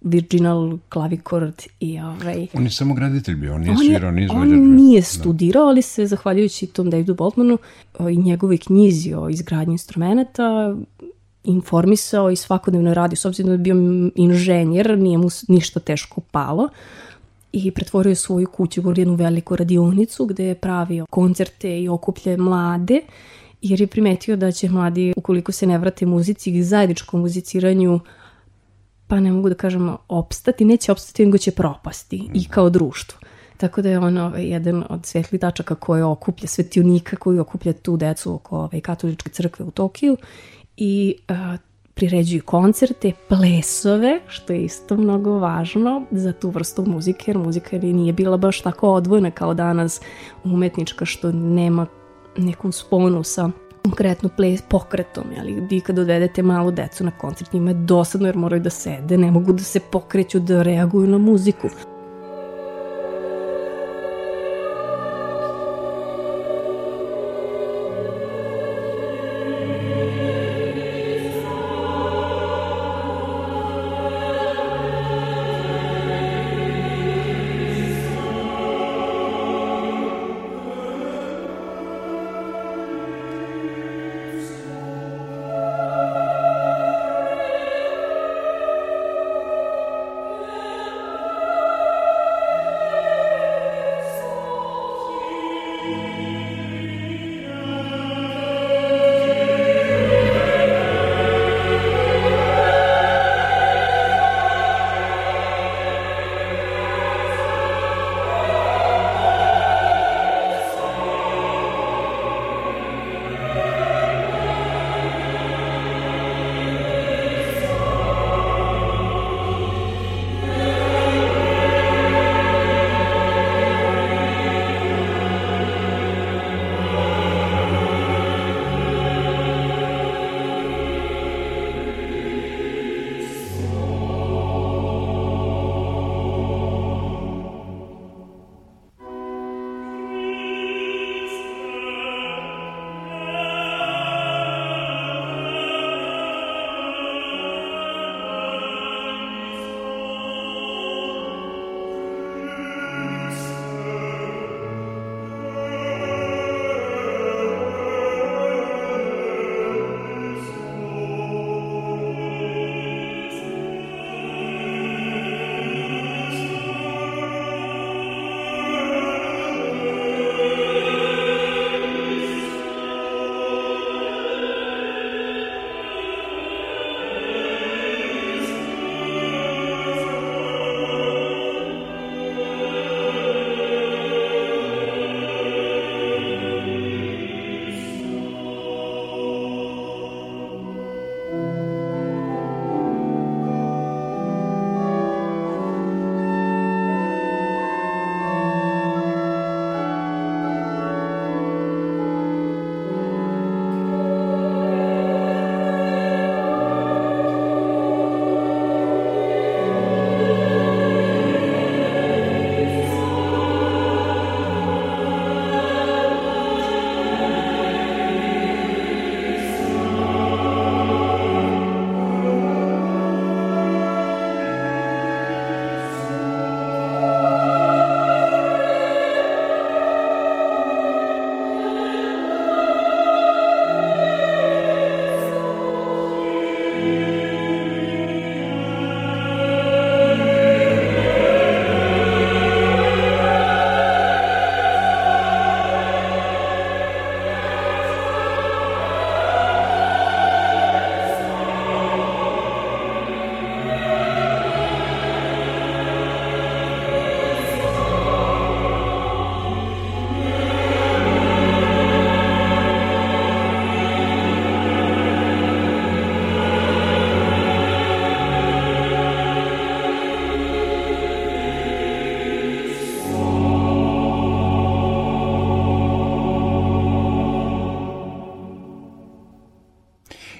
virginal 0.00 0.78
klavikord 0.88 1.62
i 1.80 2.00
ovaj... 2.00 2.46
On 2.54 2.64
je 2.64 2.70
samo 2.70 2.94
graditelj 2.94 3.34
bio, 3.34 3.54
on 3.54 3.60
nije 3.60 3.70
on 3.70 3.78
svirao, 3.78 4.10
nije 4.10 4.24
izvođač. 4.24 4.52
On 4.52 4.74
nije 4.74 5.00
da. 5.00 5.04
studirao, 5.04 5.66
ali 5.66 5.82
se, 5.82 6.06
zahvaljujući 6.06 6.66
tom 6.66 6.90
Davidu 6.90 7.14
Boltmanu 7.14 7.58
i 7.98 8.16
njegovoj 8.16 8.58
knjizi 8.58 9.14
o 9.14 9.28
izgradnji 9.28 9.74
instrumenta, 9.74 10.76
informisao 11.44 12.30
i 12.30 12.36
svakodnevno 12.36 12.94
radio, 12.94 13.16
s 13.16 13.24
obzirom 13.24 13.46
da 13.46 13.52
je 13.52 13.58
bio 13.58 13.74
inženjer, 14.14 14.98
nije 14.98 15.18
mu 15.18 15.28
ništa 15.48 15.80
teško 15.80 16.20
palo 16.20 16.68
i 17.52 17.70
pretvorio 17.70 18.10
je 18.10 18.14
svoju 18.14 18.46
kuću 18.46 18.82
u 18.84 18.94
jednu 18.96 19.14
veliku 19.14 19.56
radionicu 19.56 20.26
gde 20.26 20.44
je 20.44 20.54
pravio 20.54 21.06
koncerte 21.10 21.80
i 21.80 21.88
okuplje 21.88 22.36
mlade 22.36 23.00
jer 23.62 23.80
je 23.80 23.86
primetio 23.86 24.36
da 24.36 24.52
će 24.52 24.68
mladi, 24.68 25.12
ukoliko 25.16 25.52
se 25.52 25.66
ne 25.66 25.78
vrate 25.78 26.06
muzici 26.06 26.50
i 26.50 26.62
zajedničkom 26.62 27.20
muziciranju, 27.20 28.00
pa 29.06 29.20
ne 29.20 29.32
mogu 29.32 29.48
da 29.48 29.54
kažem 29.54 29.96
opstati, 30.08 30.64
neće 30.64 30.92
opstati, 30.92 31.24
nego 31.24 31.38
će 31.38 31.50
propasti 31.50 32.30
i 32.34 32.48
kao 32.48 32.70
društvo. 32.70 33.18
Tako 33.56 33.82
da 33.82 33.88
je 33.88 33.98
on 33.98 34.18
ovaj, 34.18 34.44
jedan 34.44 34.84
od 34.88 35.06
svetli 35.06 35.38
tačaka 35.38 35.74
koje 35.74 36.04
okuplja 36.04 36.48
svetionika 36.48 37.16
koji 37.16 37.38
okuplja 37.38 37.72
tu 37.72 37.96
decu 37.96 38.34
oko 38.34 38.56
ovaj, 38.56 38.80
katoličke 38.80 39.30
crkve 39.30 39.64
u 39.64 39.70
Tokiju 39.70 40.16
i 40.76 41.16
a, 41.28 41.56
priređuju 41.96 42.42
koncerte, 42.44 43.12
plesove, 43.28 44.20
što 44.28 44.52
je 44.52 44.62
isto 44.64 44.96
mnogo 44.96 45.38
važno 45.38 46.02
za 46.10 46.32
tu 46.32 46.50
vrstu 46.50 46.84
muzike, 46.86 47.24
jer 47.26 47.38
muzika 47.38 47.78
nije 47.78 48.12
bila 48.12 48.36
baš 48.36 48.60
tako 48.60 48.88
odvojna 48.92 49.30
kao 49.30 49.54
danas 49.54 50.00
umetnička, 50.44 51.04
što 51.04 51.32
nema 51.32 51.86
neku 52.36 52.72
sponu 52.72 53.22
sa 53.22 53.50
konkretno 53.82 54.28
ples 54.36 54.62
pokretom, 54.62 55.24
ali 55.40 55.60
vi 55.70 55.80
kad 55.80 55.98
odvedete 55.98 56.42
malu 56.42 56.70
decu 56.70 57.04
na 57.04 57.10
koncert 57.10 57.52
njima 57.52 57.70
je 57.70 57.74
dosadno 57.74 58.28
jer 58.28 58.36
moraju 58.36 58.62
da 58.62 58.70
sede, 58.70 59.18
ne 59.18 59.30
mogu 59.30 59.52
da 59.52 59.62
se 59.62 59.80
pokreću, 59.80 60.40
da 60.40 60.62
reaguju 60.62 61.06
na 61.06 61.18
muziku. 61.18 61.68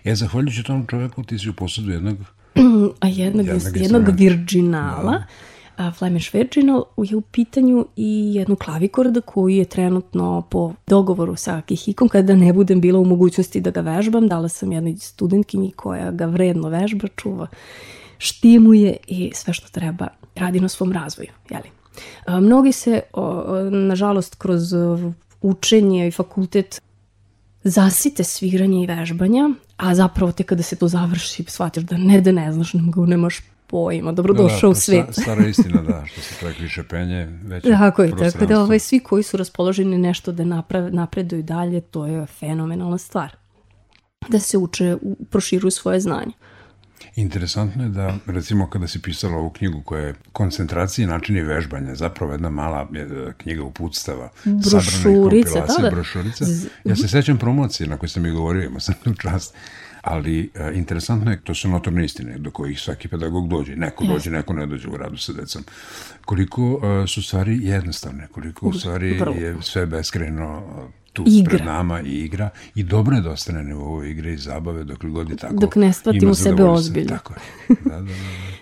E, 0.07 0.15
zahvaljujući 0.15 0.63
tom 0.63 0.87
čoveku 0.87 1.23
ti 1.23 1.39
si 1.39 1.49
u 1.49 1.53
posledu 1.53 1.93
jednog... 1.93 2.17
A 3.01 3.09
jednog, 3.09 3.47
jednog, 3.47 3.77
jednog 3.77 4.05
virginala. 4.19 5.23
Da 5.79 5.93
Flemish 5.99 6.35
Virginal 6.35 6.85
je 6.97 7.17
u 7.17 7.21
pitanju 7.21 7.87
i 7.97 8.35
jednu 8.35 8.57
klavikorda 8.57 9.21
koju 9.21 9.49
je 9.49 9.65
trenutno 9.65 10.43
po 10.51 10.73
dogovoru 10.87 11.37
sa 11.37 11.63
Kihikom, 11.67 12.09
kada 12.09 12.37
ne 12.37 12.53
budem 12.53 12.81
bila 12.81 12.99
u 12.99 13.05
mogućnosti 13.05 13.61
da 13.61 13.71
ga 13.71 13.81
vežbam, 13.81 14.29
dala 14.29 14.49
sam 14.49 14.73
jednoj 14.73 14.97
studentkinji 14.97 15.73
koja 15.77 16.11
ga 16.11 16.27
vredno 16.27 16.69
vežba, 16.69 17.09
čuva, 17.17 17.47
štimuje 18.19 18.97
i 19.07 19.31
sve 19.35 19.53
što 19.55 19.69
treba 19.69 20.09
radi 20.35 20.61
na 20.61 20.69
svom 20.69 20.93
razvoju. 20.93 21.31
Jeli? 21.51 21.71
Mnogi 22.41 22.73
se, 22.73 23.01
nažalost, 23.71 24.35
kroz 24.35 24.63
učenje 25.43 26.09
i 26.09 26.11
fakultet 26.11 26.83
zasite 27.69 28.25
sviranje 28.25 28.83
i 28.83 28.87
vežbanja, 28.87 29.51
a 29.77 29.95
zapravo 29.95 30.33
te 30.33 30.43
kada 30.43 30.63
se 30.63 30.77
to 30.77 30.89
završi 30.89 31.45
shvatiš 31.49 31.83
da 31.83 31.97
ne 31.97 32.21
da 32.21 32.33
ne 32.33 32.53
znaš, 32.53 32.75
nego 32.75 33.07
nemaš 33.07 33.41
pojma, 33.67 34.13
dobrodošao 34.13 34.61
da, 34.61 34.67
da, 34.67 34.69
u 34.69 34.75
svet. 34.75 35.07
Stara 35.13 35.47
istina, 35.47 35.83
da, 35.83 36.05
što 36.07 36.21
se 36.21 36.35
tako 36.41 36.63
više 36.63 36.83
penje, 36.83 37.27
već 37.43 37.65
Tako 37.65 38.03
je, 38.03 38.17
tako 38.17 38.47
da 38.47 38.61
ovaj, 38.61 38.79
svi 38.79 39.01
koji 39.01 39.23
su 39.23 39.37
raspoloženi 39.37 39.99
nešto 39.99 40.33
da 40.33 40.45
naprav, 40.45 40.95
napreduju 40.95 41.43
dalje, 41.43 41.81
to 41.81 42.07
je 42.07 42.27
fenomenalna 42.27 42.99
stvar. 42.99 43.37
Da 44.29 44.39
se 44.39 44.59
uče, 44.59 44.97
proširuju 45.31 45.71
svoje 45.71 46.01
znanje. 46.01 46.33
Interesantno 47.17 47.83
je 47.83 47.89
da, 47.89 48.15
recimo, 48.27 48.71
kada 48.71 48.89
si 48.89 49.03
pisala 49.03 49.37
ovu 49.37 49.51
knjigu 49.51 49.83
koja 49.83 50.07
je 50.07 50.15
koncentracija 50.33 51.05
i 51.05 51.07
načini 51.07 51.43
vežbanja, 51.43 51.95
zapravo 51.95 52.33
jedna 52.33 52.51
mala 52.51 52.89
e, 52.95 53.33
knjiga 53.37 53.63
uputstava, 53.63 54.31
brošurica, 54.45 55.67
da, 55.67 55.83
da. 55.83 55.91
brošurica. 55.91 56.45
Ja 56.85 56.97
se 56.97 57.09
sećam 57.09 57.39
promocije 57.39 57.89
na 57.89 57.97
kojoj 57.97 58.09
sam 58.09 58.27
i 58.27 58.31
govorio, 58.31 58.67
imao 58.67 58.81
sam 58.81 58.95
čast 59.23 59.55
ali 60.07 60.51
e, 60.55 60.71
interesantno 60.75 61.31
je, 61.31 61.41
to 61.45 61.55
su 61.55 61.69
notorne 61.69 62.05
istine 62.05 62.39
do 62.39 62.51
kojih 62.51 62.81
svaki 62.81 63.09
pedagog 63.09 63.49
dođe, 63.49 63.77
neko 63.77 64.05
yes. 64.05 64.09
dođe, 64.09 64.31
neko 64.31 64.53
ne 64.53 64.67
dođe 64.67 64.89
u 64.89 64.97
radu 64.97 65.17
sa 65.17 65.33
decom. 65.33 65.65
Koliko 66.25 66.81
e, 66.83 67.07
su 67.07 67.23
stvari 67.23 67.59
jednostavne, 67.63 68.27
koliko 68.27 68.67
u 68.67 68.73
stvari 68.73 69.23
je 69.37 69.57
sve 69.61 69.87
beskreno 69.87 70.63
tu 71.17 71.25
igra. 71.27 71.57
pred 71.57 71.67
nama 71.67 72.01
i 72.01 72.11
igra 72.11 72.49
i 72.75 72.83
dobro 72.83 73.17
je 73.17 73.23
da 73.23 73.31
ostane 73.31 73.63
na 73.63 73.69
nivou 73.69 74.05
igre 74.05 74.33
i 74.33 74.37
zabave 74.37 74.85
dok 74.85 75.05
god 75.05 75.31
je 75.31 75.37
tako. 75.37 75.55
Dok 75.55 75.77
ne 75.77 75.93
shvatimo 75.93 76.35
sebe 76.35 76.65
ozbiljno. 76.65 77.09
Tako 77.09 77.35
je. 77.35 77.41
Da, 77.85 77.91
da, 77.91 78.01
da. 78.01 78.05
da. 78.05 78.13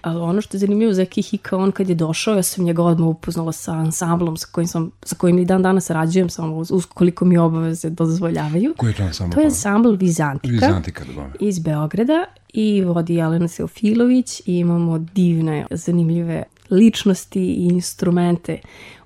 Ali 0.03 0.21
ono 0.21 0.40
što 0.40 0.57
je 0.57 0.59
zanimljivo 0.59 0.93
za 0.93 1.05
Kihika, 1.05 1.57
on 1.57 1.73
kad 1.73 1.88
je 1.88 1.95
došao, 1.95 2.35
ja 2.35 2.43
sam 2.43 2.64
njega 2.64 2.83
odmah 2.83 3.09
upoznala 3.09 3.53
sa 3.53 3.73
ansamblom 3.73 4.37
sa 4.37 4.47
kojim, 4.53 4.69
sam, 4.69 4.90
sa 5.03 5.17
kojim 5.17 5.38
i 5.38 5.45
dan 5.45 5.62
danas 5.62 5.90
rađujem, 5.90 6.29
samo 6.31 6.57
uz 6.57 6.87
koliko 6.87 7.25
mi 7.25 7.38
obaveze 7.38 7.90
dozvoljavaju. 7.90 8.75
Koji 8.77 8.90
je 8.90 8.97
to 8.97 9.03
ansambl? 9.03 9.35
To 9.35 9.40
je 9.40 9.47
ansambl 9.47 9.97
Vizantika, 9.97 10.53
Vizantika 10.53 11.05
da 11.05 11.31
iz 11.40 11.59
Beograda 11.59 12.25
i 12.53 12.83
vodi 12.83 13.14
Jelena 13.14 13.49
Seofilović 13.49 14.40
i 14.40 14.59
imamo 14.59 14.99
divne, 14.99 15.67
zanimljive 15.71 16.43
ličnosti 16.71 17.40
i 17.40 17.69
instrumente. 17.69 18.59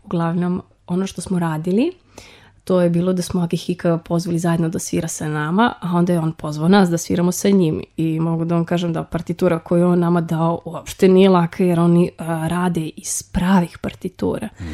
Uglavnom, 0.04 0.62
ono 0.86 1.06
što 1.06 1.20
smo 1.20 1.38
radili 1.38 1.92
to 2.68 2.80
je 2.80 2.90
bilo 2.90 3.12
da 3.12 3.22
smo 3.22 3.40
Akihika 3.40 3.98
pozvali 3.98 4.38
zajedno 4.38 4.68
da 4.68 4.78
svira 4.78 5.08
sa 5.08 5.28
nama, 5.28 5.74
a 5.80 5.96
onda 5.96 6.12
je 6.12 6.18
on 6.18 6.32
pozvao 6.32 6.68
nas 6.68 6.88
da 6.88 6.98
sviramo 6.98 7.32
sa 7.32 7.48
njim 7.48 7.82
i 7.96 8.20
mogu 8.20 8.44
da 8.44 8.54
vam 8.54 8.64
kažem 8.64 8.92
da 8.92 9.04
partitura 9.04 9.58
koju 9.58 9.88
on 9.88 9.98
nama 9.98 10.20
dao 10.20 10.60
uopšte 10.64 11.08
nije 11.08 11.28
laka 11.28 11.64
jer 11.64 11.80
oni 11.80 12.10
a, 12.18 12.48
rade 12.48 12.90
iz 12.96 13.22
pravih 13.22 13.78
partitura, 13.78 14.48
mm. 14.60 14.64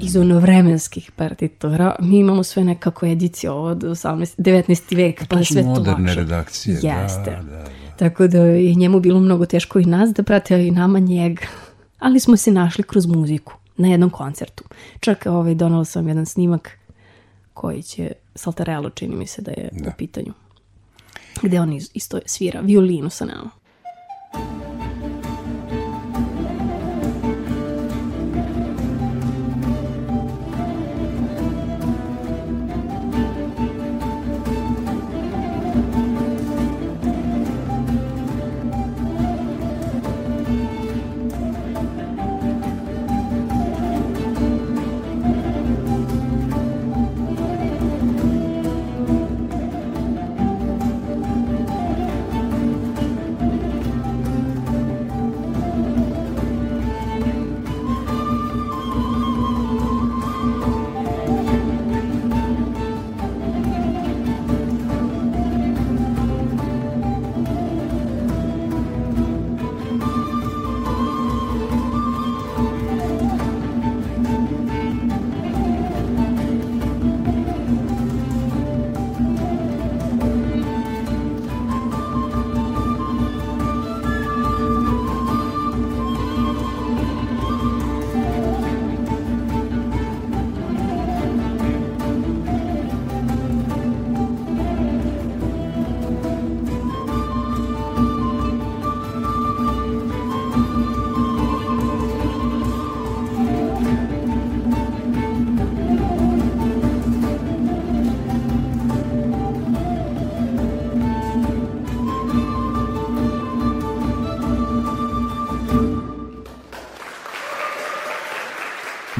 iz 0.00 0.16
onovremenskih 0.16 1.10
partitura. 1.16 1.96
Mi 2.00 2.18
imamo 2.18 2.42
sve 2.42 2.64
nekako 2.64 3.06
edicije 3.06 3.50
od 3.50 3.82
18, 3.82 4.38
19. 4.38 4.96
vek, 4.96 5.28
pa, 5.28 5.36
pa 5.36 5.44
sve 5.44 5.62
to 5.62 5.68
moderne 5.68 6.14
redakcije, 6.14 6.78
da, 6.82 6.88
Jeste. 6.88 7.30
da, 7.30 7.42
da, 7.42 7.56
da. 7.56 7.64
Tako 7.98 8.26
da 8.26 8.38
je 8.38 8.74
njemu 8.74 9.00
bilo 9.00 9.20
mnogo 9.20 9.46
teško 9.46 9.78
i 9.78 9.84
nas 9.84 10.10
da 10.10 10.22
prate, 10.22 10.54
a 10.54 10.58
i 10.58 10.70
nama 10.70 10.98
njega. 10.98 11.46
Ali 11.98 12.20
smo 12.20 12.36
se 12.36 12.52
našli 12.52 12.84
kroz 12.84 13.06
muziku 13.06 13.52
na 13.76 13.88
jednom 13.88 14.10
koncertu. 14.10 14.64
Čak 15.00 15.26
ovaj, 15.26 15.54
donala 15.54 15.84
sam 15.84 16.08
jedan 16.08 16.26
snimak 16.26 16.77
koji 17.58 17.82
će 17.82 18.12
Saltarello 18.34 18.90
čini 18.90 19.16
mi 19.16 19.26
se 19.26 19.42
da 19.42 19.50
je 19.50 19.68
da. 19.72 19.90
u 19.90 19.92
pitanju. 19.98 20.32
Gde 21.42 21.60
on 21.60 21.72
isto 21.72 22.20
svira 22.26 22.60
violinu 22.60 23.10
sa 23.10 23.24
nama. 23.24 23.50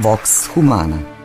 Vox 0.00 0.46
Humana 0.54 1.17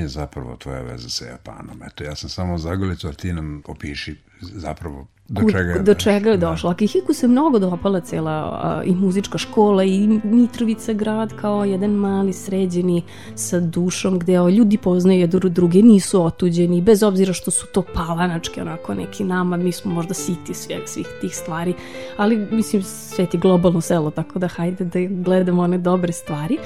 počinje 0.00 0.08
zapravo 0.08 0.56
tvoja 0.56 0.82
veza 0.82 1.08
sa 1.08 1.24
Japanom. 1.24 1.82
Eto, 1.82 2.04
ja 2.04 2.14
sam 2.14 2.28
samo 2.28 2.58
zagolicu, 2.58 3.08
a 3.08 3.12
ti 3.12 3.32
nam 3.32 3.62
opiši 3.66 4.16
zapravo 4.40 5.06
Do 5.28 5.40
čega 5.50 5.70
je, 5.72 5.82
do 5.82 5.94
čega 5.94 6.30
je 6.30 6.36
da. 6.36 6.50
došlo. 6.50 6.70
Akihiku 6.70 7.12
se 7.14 7.28
mnogo 7.28 7.58
dopala 7.58 8.00
cela 8.00 8.32
a, 8.32 8.82
i 8.84 8.94
muzička 8.94 9.38
škola 9.38 9.84
i 9.84 10.20
Mitrovica 10.24 10.92
grad 10.92 11.32
kao 11.40 11.64
jedan 11.64 11.90
mali 11.90 12.32
sređeni 12.32 13.02
sa 13.34 13.60
dušom 13.60 14.18
gde 14.18 14.40
o, 14.40 14.48
ljudi 14.48 14.78
poznaju 14.78 15.20
jednu 15.20 15.40
druge, 15.40 15.82
nisu 15.82 16.24
otuđeni, 16.24 16.82
bez 16.82 17.02
obzira 17.02 17.32
što 17.32 17.50
su 17.50 17.66
to 17.66 17.82
palanačke, 17.94 18.62
onako 18.62 18.94
neki 18.94 19.24
nama, 19.24 19.56
mi 19.56 19.72
smo 19.72 19.92
možda 19.92 20.14
siti 20.14 20.54
svih, 20.54 20.82
svih 20.86 21.06
tih 21.20 21.36
stvari, 21.36 21.74
ali 22.16 22.36
mislim 22.50 22.82
svet 22.82 23.34
je 23.34 23.40
globalno 23.40 23.80
selo, 23.80 24.10
tako 24.10 24.38
da 24.38 24.48
hajde 24.48 24.84
da 24.84 24.98
gledamo 25.22 25.62
one 25.62 25.78
dobre 25.78 26.12
stvari. 26.12 26.58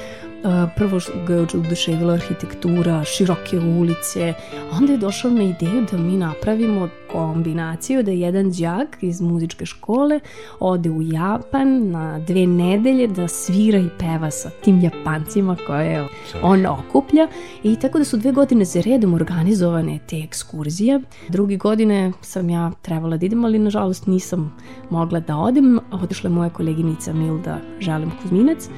Prvo 0.77 0.99
ga 1.27 1.35
je 1.35 1.41
oduševila 1.41 2.15
arhitektura, 2.15 3.05
široke 3.05 3.59
ulice, 3.59 4.35
onda 4.73 4.93
je 4.93 4.99
došao 4.99 5.31
na 5.31 5.43
ideju 5.43 5.87
da 5.91 5.97
mi 5.97 6.17
napravimo 6.17 6.89
kombinaciju 7.13 8.03
da 8.03 8.11
jedan 8.11 8.51
đak 8.51 8.99
iz 9.01 9.21
muzičke 9.21 9.67
škole 9.67 10.21
ode 10.61 10.91
u 10.91 11.03
Japan 11.03 11.91
na 11.91 12.19
dve 12.19 12.47
nedelje 12.47 13.07
da 13.07 13.29
svira 13.29 13.79
i 13.79 13.89
peva 13.99 14.31
sa 14.31 14.51
tim 14.51 14.81
Japancima 14.81 15.57
koje 15.67 16.09
on 16.43 16.67
okuplja 16.67 17.29
i 17.63 17.77
tako 17.77 17.99
da 17.99 18.05
su 18.05 18.17
dve 18.17 18.33
godine 18.33 18.65
za 18.65 18.81
redom 18.81 19.15
organizovane 19.15 19.99
te 20.09 20.17
ekskurzije. 20.19 21.01
Drugi 21.29 21.57
godine 21.57 22.13
sam 22.21 22.51
ja 22.51 22.73
trebala 22.83 23.17
da 23.17 23.27
idem, 23.27 23.45
ali 23.45 23.59
nažalost 23.59 24.07
nisam 24.07 24.57
mogla 24.91 25.21
da 25.21 25.37
odem. 25.37 25.79
Otišla 25.93 26.31
je 26.31 26.35
moja 26.35 26.51
koleginica 26.51 27.13
Milda 27.13 27.59
Želem 27.81 28.13
Kuzminac 28.23 28.69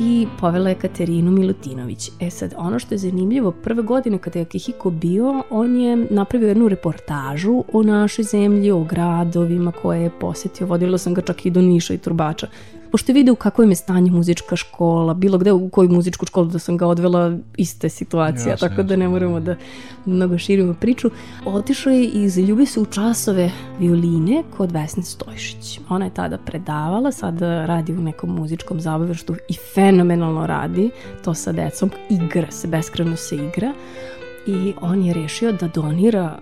i 0.00 0.26
povela 0.40 0.68
je 0.68 0.74
Katerinu 0.74 1.30
Milutinović. 1.30 2.10
E 2.20 2.30
sad, 2.30 2.54
ono 2.56 2.78
što 2.78 2.94
je 2.94 2.98
zanimljivo, 2.98 3.50
prve 3.52 3.82
godine 3.82 4.18
kada 4.18 4.38
je 4.38 4.42
Akihiko 4.42 4.90
bio, 4.90 5.42
on 5.50 5.76
je 5.76 5.96
napravio 5.96 6.48
jednu 6.48 6.68
reportažu 6.68 7.64
o 7.72 7.82
našoj 7.82 8.24
zemlji, 8.24 8.70
o 8.70 8.84
gradovima 8.84 9.72
koje 9.72 10.02
je 10.02 10.10
posetio. 10.20 10.66
Vodila 10.66 10.98
sam 10.98 11.14
ga 11.14 11.20
čak 11.20 11.46
i 11.46 11.50
do 11.50 11.60
Niša 11.60 11.94
i 11.94 11.98
Turbača 11.98 12.46
pošto 12.90 13.12
je 13.12 13.14
video 13.14 13.32
u 13.32 13.36
kakvom 13.36 13.70
je 13.70 13.76
stanje 13.76 14.10
muzička 14.10 14.56
škola, 14.56 15.14
bilo 15.14 15.38
gde 15.38 15.52
u 15.52 15.68
koju 15.68 15.90
muzičku 15.90 16.26
školu 16.26 16.46
da 16.46 16.58
sam 16.58 16.76
ga 16.76 16.86
odvela, 16.86 17.38
ista 17.56 17.88
situacija, 17.88 18.50
jasne, 18.50 18.68
tako 18.68 18.82
da 18.82 18.96
ne 18.96 19.08
moramo 19.08 19.40
da 19.40 19.56
mnogo 20.06 20.38
širimo 20.38 20.74
priču. 20.74 21.10
Otišao 21.44 21.92
je 21.92 22.04
i 22.04 22.28
zaljubio 22.28 22.66
se 22.66 22.80
u 22.80 22.86
časove 22.86 23.50
violine 23.78 24.42
kod 24.56 24.72
Vesne 24.72 25.02
Stojšić. 25.02 25.80
Ona 25.88 26.04
je 26.04 26.14
tada 26.14 26.38
predavala, 26.38 27.12
sada 27.12 27.66
radi 27.66 27.92
u 27.92 28.00
nekom 28.02 28.30
muzičkom 28.30 28.80
zabavištu 28.80 29.34
i 29.48 29.54
fenomenalno 29.74 30.46
radi 30.46 30.90
to 31.24 31.34
sa 31.34 31.52
decom, 31.52 31.90
igra 32.10 32.50
se, 32.50 32.68
beskreno 32.68 33.16
se 33.16 33.36
igra 33.36 33.72
i 34.46 34.74
on 34.80 35.02
je 35.02 35.14
rešio 35.14 35.52
da 35.52 35.68
donira, 35.68 36.38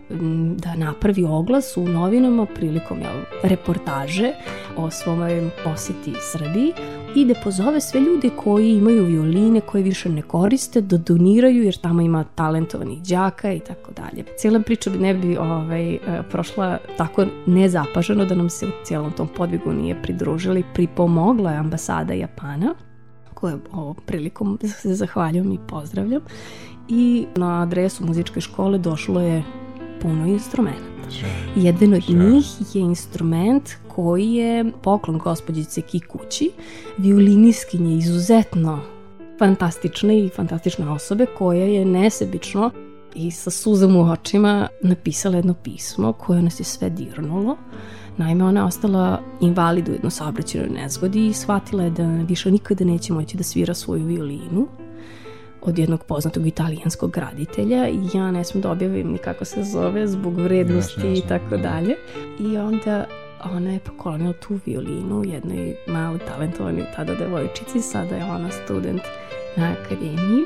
da 0.57 0.75
napravi 0.75 1.25
oglas 1.25 1.77
u 1.77 1.89
novinama 1.89 2.47
prilikom 2.47 2.99
jel, 3.01 3.23
reportaže 3.43 4.33
o 4.77 4.91
svojoj 4.91 5.51
poseti 5.65 6.13
Srbiji 6.33 6.73
i 7.15 7.25
da 7.25 7.35
pozove 7.45 7.81
sve 7.81 8.01
ljude 8.01 8.31
koji 8.37 8.71
imaju 8.71 9.05
violine 9.05 9.61
koje 9.61 9.83
više 9.83 10.09
ne 10.09 10.23
koriste 10.23 10.81
da 10.81 10.97
doniraju 10.97 11.63
jer 11.63 11.77
tamo 11.77 12.01
ima 12.01 12.25
talentovanih 12.35 13.03
đaka 13.03 13.53
i 13.53 13.61
tako 13.61 13.93
dalje. 13.93 14.25
Cijela 14.37 14.61
priča 14.61 14.91
ne 14.91 15.15
bi 15.15 15.37
ovaj, 15.37 15.95
e, 15.95 15.99
prošla 16.31 16.79
tako 16.97 17.27
nezapaženo 17.47 18.25
da 18.25 18.35
nam 18.35 18.51
se 18.51 18.67
u 18.67 18.71
cijelom 18.85 19.13
tom 19.13 19.29
podvigu 19.37 19.73
nije 19.73 20.03
pridružili. 20.03 20.65
Pripomogla 20.75 21.51
je 21.51 21.59
ambasada 21.59 22.15
Japana 22.15 22.75
koje 23.35 23.57
ovom 23.73 23.97
prilikom 24.07 24.59
se 24.83 24.95
zahvaljujem 24.95 25.53
i 25.53 25.59
pozdravljam 25.69 26.21
i 26.89 27.27
na 27.37 27.63
adresu 27.63 28.07
muzičke 28.07 28.41
škole 28.41 28.79
došlo 28.79 29.21
je 29.21 29.45
puno 30.03 30.27
instrumenta. 30.27 30.97
Jedan 31.57 31.95
od 31.95 32.09
njih 32.09 32.75
je 32.75 32.81
instrument 32.81 33.71
koji 33.89 34.33
je 34.33 34.73
poklon 34.83 35.19
gospođice 35.19 35.81
Kikući, 35.81 36.51
violiniskinje 36.99 37.97
izuzetno 37.97 38.81
fantastične 39.39 40.19
i 40.19 40.29
fantastične 40.29 40.91
osobe 40.91 41.27
koja 41.39 41.65
je 41.65 41.85
nesebično 41.85 42.71
i 43.15 43.31
sa 43.31 43.51
suzom 43.51 43.97
u 43.97 44.13
očima 44.13 44.69
napisala 44.83 45.37
jedno 45.37 45.55
pismo 45.55 46.13
koje 46.13 46.43
nas 46.43 46.61
je 46.61 46.65
sve 46.65 46.91
dirnulo. 46.91 47.57
Naime, 48.17 48.45
ona 48.45 48.61
je 48.61 48.67
ostala 48.67 49.21
invalid 49.41 49.89
u 49.89 49.93
jednoj 49.93 50.11
saobraćenoj 50.11 50.69
nezgodi 50.69 51.27
i 51.27 51.33
shvatila 51.33 51.83
je 51.83 51.91
da 51.91 52.07
više 52.07 52.51
nikada 52.51 52.85
neće 52.85 53.13
moći 53.13 53.37
da 53.37 53.43
svira 53.43 53.75
svoju 53.75 54.05
violinu 54.05 54.69
od 55.63 55.79
jednog 55.79 56.05
poznatog 56.05 56.47
italijanskog 56.47 57.11
graditelja 57.11 57.89
i 57.89 57.99
ja 58.15 58.31
ne 58.31 58.45
smem 58.45 58.63
da 58.63 58.71
objavim 58.71 59.13
ni 59.13 59.19
kako 59.19 59.45
se 59.45 59.63
zove 59.63 60.07
zbog 60.07 60.39
vrednosti 60.39 61.13
i 61.15 61.23
tako 61.29 61.57
da. 61.57 61.57
dalje. 61.57 61.97
I 62.41 62.57
onda 62.57 63.05
ona 63.45 63.73
je 63.73 63.79
poklonila 63.79 64.33
tu 64.33 64.59
violinu 64.67 65.25
jednoj 65.25 65.75
mali 65.87 66.19
talentovani 66.19 66.85
tada 66.97 67.15
devojčici, 67.15 67.81
sada 67.81 68.17
je 68.17 68.25
ona 68.25 68.51
student 68.51 69.03
na 69.57 69.75
akademiji, 69.81 70.45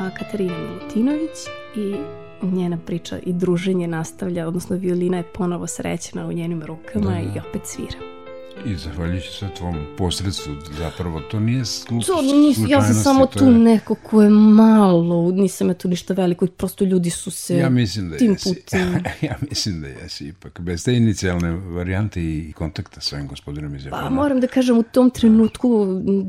a 0.00 0.10
Katarina 0.18 0.54
Milutinović 0.58 1.38
i 1.76 1.96
njena 2.42 2.78
priča 2.86 3.18
i 3.18 3.32
druženje 3.32 3.86
nastavlja, 3.86 4.48
odnosno 4.48 4.76
violina 4.76 5.16
je 5.16 5.22
ponovo 5.22 5.66
srećena 5.66 6.26
u 6.26 6.32
njenim 6.32 6.62
rukama 6.62 7.10
da, 7.10 7.10
da. 7.10 7.18
i 7.18 7.48
opet 7.48 7.62
svira. 7.66 8.17
I 8.66 8.76
zahvaljujući 8.76 9.32
sve 9.32 9.54
tvom 9.54 9.86
posredstvu, 9.96 10.54
zapravo, 10.78 11.20
to 11.20 11.40
nije 11.40 11.64
sluč, 11.64 12.06
to, 12.06 12.22
nis, 12.22 12.58
Ja 12.68 12.82
sam 12.82 12.94
samo 12.94 13.26
tu 13.26 13.44
je... 13.44 13.50
neko 13.50 13.94
ko 13.94 14.22
je 14.22 14.30
malo, 14.30 15.30
nisam 15.30 15.68
ja 15.68 15.74
tu 15.74 15.88
ništa 15.88 16.14
veliko, 16.14 16.46
prosto 16.46 16.84
ljudi 16.84 17.10
su 17.10 17.30
se 17.30 17.56
ja 17.56 17.70
mislim 17.70 18.10
da 18.10 18.16
tim 18.16 18.30
jesi. 18.30 18.54
putem... 18.54 19.02
ja 19.28 19.36
mislim 19.50 19.80
da 19.80 19.86
jesi, 19.86 20.28
ipak, 20.28 20.60
bez 20.60 20.84
te 20.84 20.96
inicijalne 20.96 21.50
varijante 21.50 22.20
i 22.22 22.52
kontakta 22.52 23.00
s 23.00 23.12
ovim 23.12 23.28
gospodinom 23.28 23.74
iz 23.74 23.84
Japana. 23.84 24.02
Pa 24.02 24.10
moram 24.10 24.40
da 24.40 24.46
kažem, 24.46 24.78
u 24.78 24.82
tom 24.82 25.10
trenutku 25.10 25.86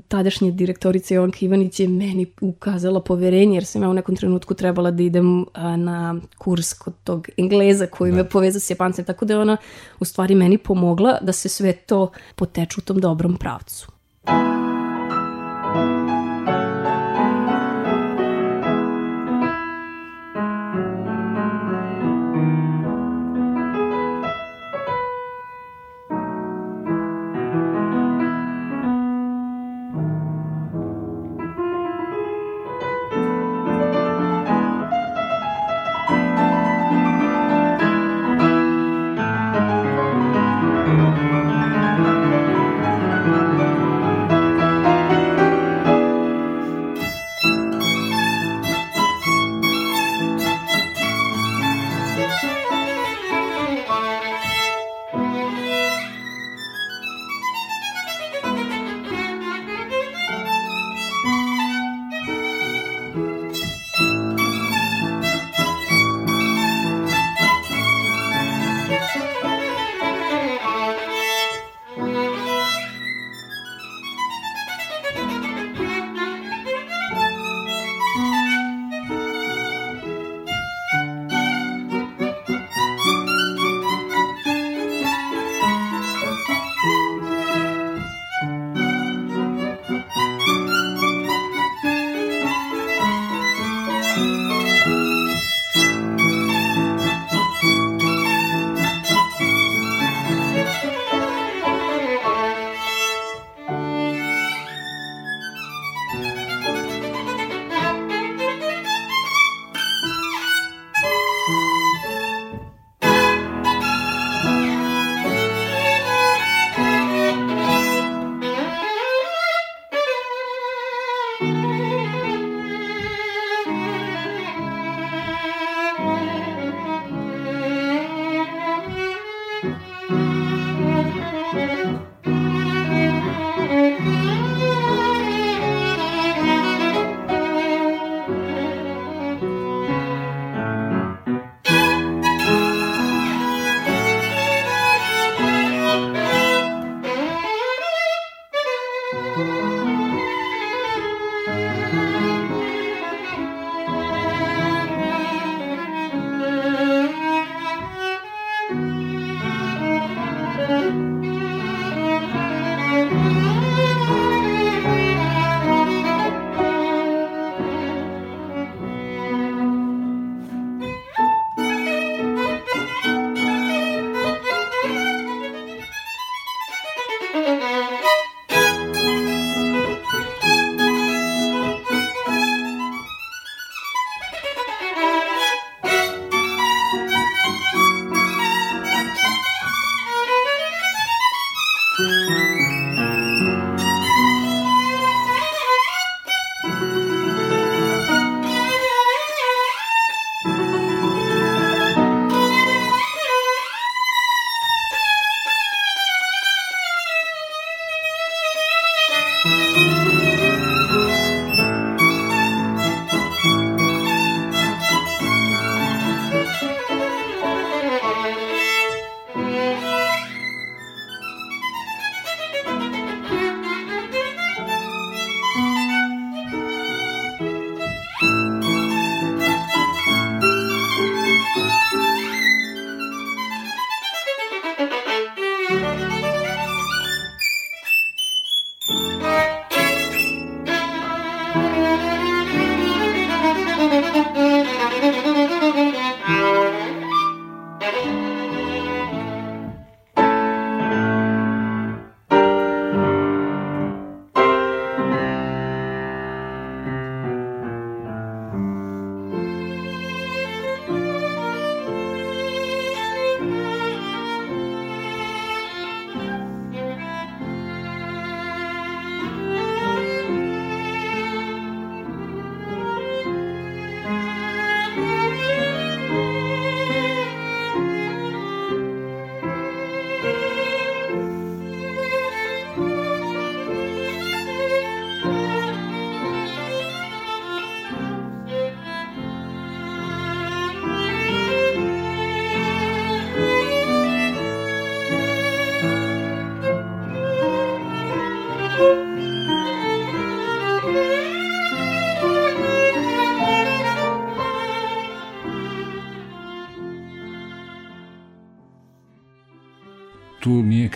tadašnja 0.08 0.52
direktorica 0.52 1.14
Jovanka 1.14 1.38
Ivanić 1.42 1.80
je 1.80 1.88
meni 1.88 2.26
ukazala 2.42 3.02
poverenje, 3.02 3.56
jer 3.56 3.66
sam 3.66 3.84
ja 3.84 3.90
u 3.90 3.94
nekom 3.94 4.16
trenutku 4.16 4.54
trebala 4.54 4.92
da 4.92 5.04
idem 5.04 5.46
na 5.78 6.16
kurs 6.38 6.74
kod 6.74 6.94
tog 7.04 7.28
Engleza 7.38 7.86
koji 7.86 8.12
da. 8.12 8.18
me 8.18 8.30
poveza 8.30 8.60
s 8.60 8.70
Japancem, 8.70 9.06
tako 9.06 9.26
da 9.26 9.34
je 9.34 9.40
ona 9.40 9.58
u 10.00 10.06
stvari 10.06 10.36
meni 10.36 10.58
pomogla 10.58 11.18
da 11.22 11.32
se 11.32 11.50
sve 11.50 11.74
to 11.74 12.12
poteču 12.36 12.82
u 12.82 12.84
tom 12.84 13.00
dobrom 13.00 13.38
pravcu. 13.38 13.92
tu 14.26 15.86
nije 16.06 16.19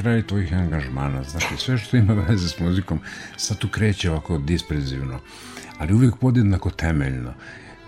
крај 0.03 0.27
твоих 0.27 0.51
ангажмана. 0.51 1.23
Значи, 1.23 1.55
све 1.57 1.77
што 1.79 1.97
има 1.97 2.13
везе 2.13 2.49
с 2.51 2.59
музиком, 2.59 2.99
са 3.37 3.55
ту 3.55 3.71
креќе 3.71 4.11
овако 4.11 4.37
диспрезивно. 4.37 5.21
Али 5.79 5.93
увек 5.93 6.19
подеднако 6.19 6.69
темелно. 6.69 7.33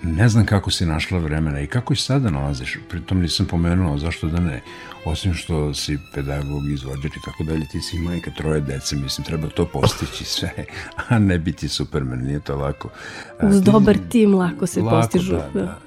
Не 0.04 0.28
знам 0.30 0.46
како 0.46 0.72
си 0.72 0.86
нашла 0.86 1.20
времена 1.20 1.62
и 1.62 1.68
како 1.68 1.94
и 1.94 1.98
сада 1.98 2.32
налазиш. 2.32 2.78
Притом 2.90 3.22
нисам 3.22 3.48
поменула 3.48 3.98
зашто 3.98 4.30
да 4.30 4.42
не. 4.42 4.62
Осим 5.06 5.34
што 5.34 5.74
си 5.74 5.98
педагог, 6.14 6.64
извоđač 6.70 7.18
и 7.18 7.22
тако 7.26 7.44
дали, 7.44 7.68
ти 7.72 7.82
си 7.82 7.98
мајка 8.00 8.32
троје 8.34 8.62
деце, 8.62 8.96
мислим, 8.96 9.26
треба 9.26 9.50
то 9.50 9.66
постиći 9.66 10.26
све, 10.26 10.68
а 11.10 11.20
не 11.20 11.38
бити 11.40 11.70
супермен, 11.70 12.22
није 12.26 12.44
то 12.44 12.58
лако. 12.58 12.90
Уз 13.44 13.62
добар 13.62 13.98
тим 14.10 14.36
лако 14.36 14.68
се 14.68 14.82
лако, 14.82 15.02
постижу. 15.02 15.38
Да, 15.54 15.78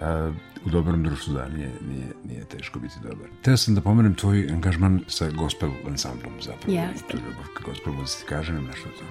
да. 0.00 0.32
Da. 0.64 0.68
U 0.68 0.70
dobrom 0.70 1.02
društvu, 1.02 1.34
da, 1.34 1.48
nije, 1.48 1.72
nije, 1.88 2.06
nije 2.24 2.44
teško 2.44 2.78
biti 2.78 2.94
dobar. 3.02 3.28
Teo 3.42 3.56
sam 3.56 3.74
da 3.74 3.80
pomenem 3.80 4.14
tvoj 4.14 4.48
angažman 4.52 5.00
sa 5.08 5.30
gospel 5.30 5.70
ansamblom 5.86 6.32
zapravo. 6.40 6.78
Jeste. 6.78 7.08
Tu 7.10 7.16
ljubav 7.16 7.44
ka 7.54 7.64
gospel 7.64 7.92
muzici, 7.92 8.24
kaže 8.28 8.52
nam 8.52 8.64
nešto 8.64 8.88
o 8.88 8.98
tome. 8.98 9.10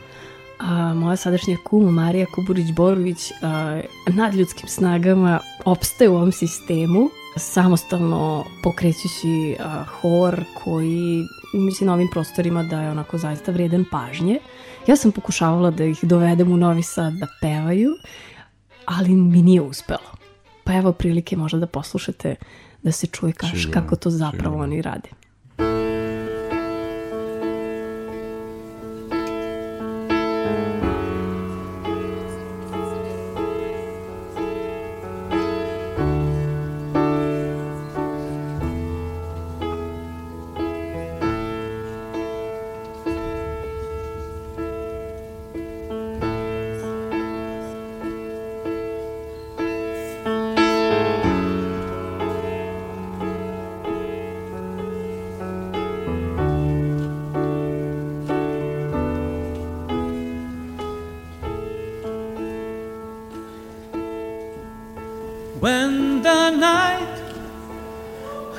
A, 0.60 0.94
moja 0.94 1.16
sadašnja 1.16 1.58
kuma 1.64 1.92
Marija 1.92 2.26
Kuburić-Borović 2.38 3.32
nad 4.08 4.36
ljudskim 4.36 4.70
snagama 4.70 5.40
opstaje 5.66 6.10
u 6.10 6.16
ovom 6.16 6.32
sistemu, 6.32 7.10
samostalno 7.38 8.46
pokrećući 8.64 9.56
a, 9.60 9.84
hor 9.84 10.44
koji 10.64 11.26
mislim 11.54 11.88
na 11.88 11.94
ovim 11.94 12.08
prostorima 12.12 12.64
da 12.64 12.82
je 12.82 12.92
onako 12.92 13.18
zaista 13.18 13.52
vredan 13.52 13.86
pažnje. 13.92 14.40
Ja 14.88 14.96
sam 14.96 15.12
pokušavala 15.12 15.72
da 15.72 15.84
ih 15.84 16.00
dovedem 16.04 16.52
u 16.52 16.58
Novi 16.58 16.84
Sad 16.84 17.14
da 17.14 17.28
pevaju, 17.42 17.92
ali 18.86 19.10
mi 19.10 19.42
nije 19.42 19.62
uspelo. 19.62 20.19
Pa 20.70 20.76
evo 20.76 20.92
prilike 20.92 21.38
možda 21.38 21.60
da 21.60 21.68
poslušate 21.68 22.36
da 22.84 22.92
se 22.92 23.08
čuje 23.08 23.34
kaš, 23.34 23.66
kako 23.74 23.96
to 23.96 24.10
zapravo 24.10 24.44
sigurno. 24.44 24.64
oni 24.64 24.82
rade. 24.82 25.10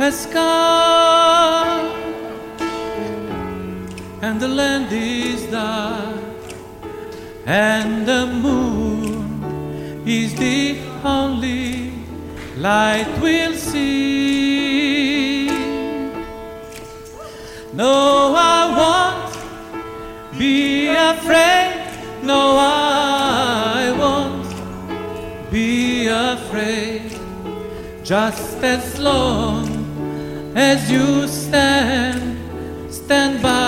has 0.01 0.25
come, 0.33 1.87
and 4.23 4.41
the 4.41 4.49
land 4.49 4.91
is 4.91 5.43
dark, 5.51 6.17
and 7.45 8.07
the 8.07 8.27
moon 8.27 10.03
is 10.07 10.35
the 10.37 10.79
only 11.05 11.93
light 12.57 13.09
we'll 13.21 13.55
see. 13.55 15.49
No, 17.75 18.35
I 18.35 18.61
won't 18.81 19.35
be 20.39 20.89
afraid. 20.89 21.77
No, 22.23 22.57
I 22.57 23.93
won't 24.03 24.51
be 25.53 26.07
afraid. 26.07 27.03
Just 28.03 28.65
as 28.65 28.99
long 28.99 29.50
as 30.55 30.91
you 30.91 31.29
stand, 31.29 32.39
stand 32.93 33.43
by. 33.43 33.60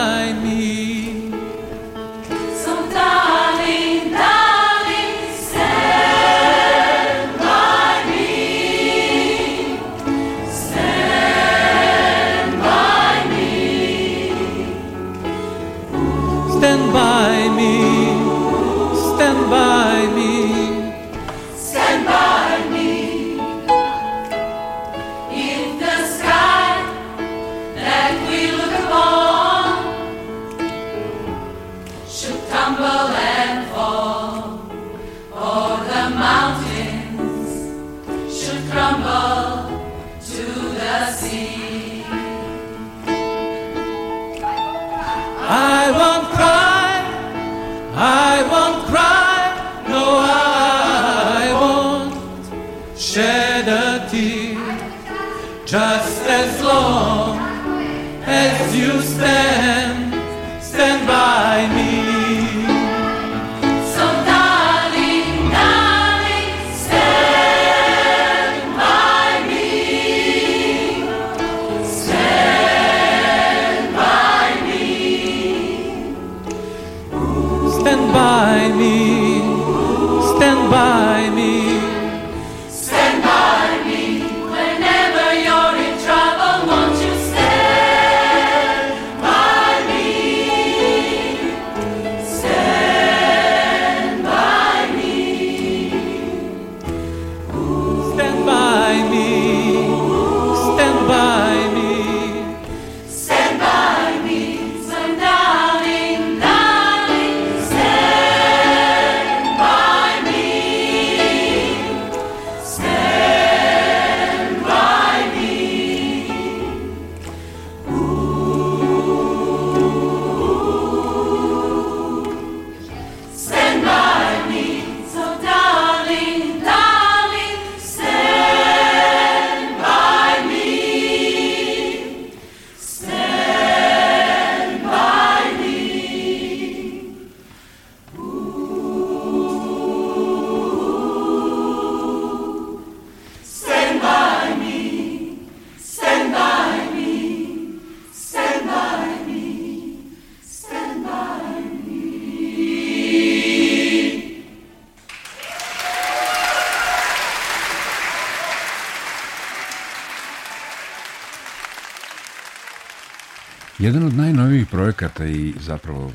Projekata 165.02 165.26
i 165.26 165.54
zapravo 165.60 166.12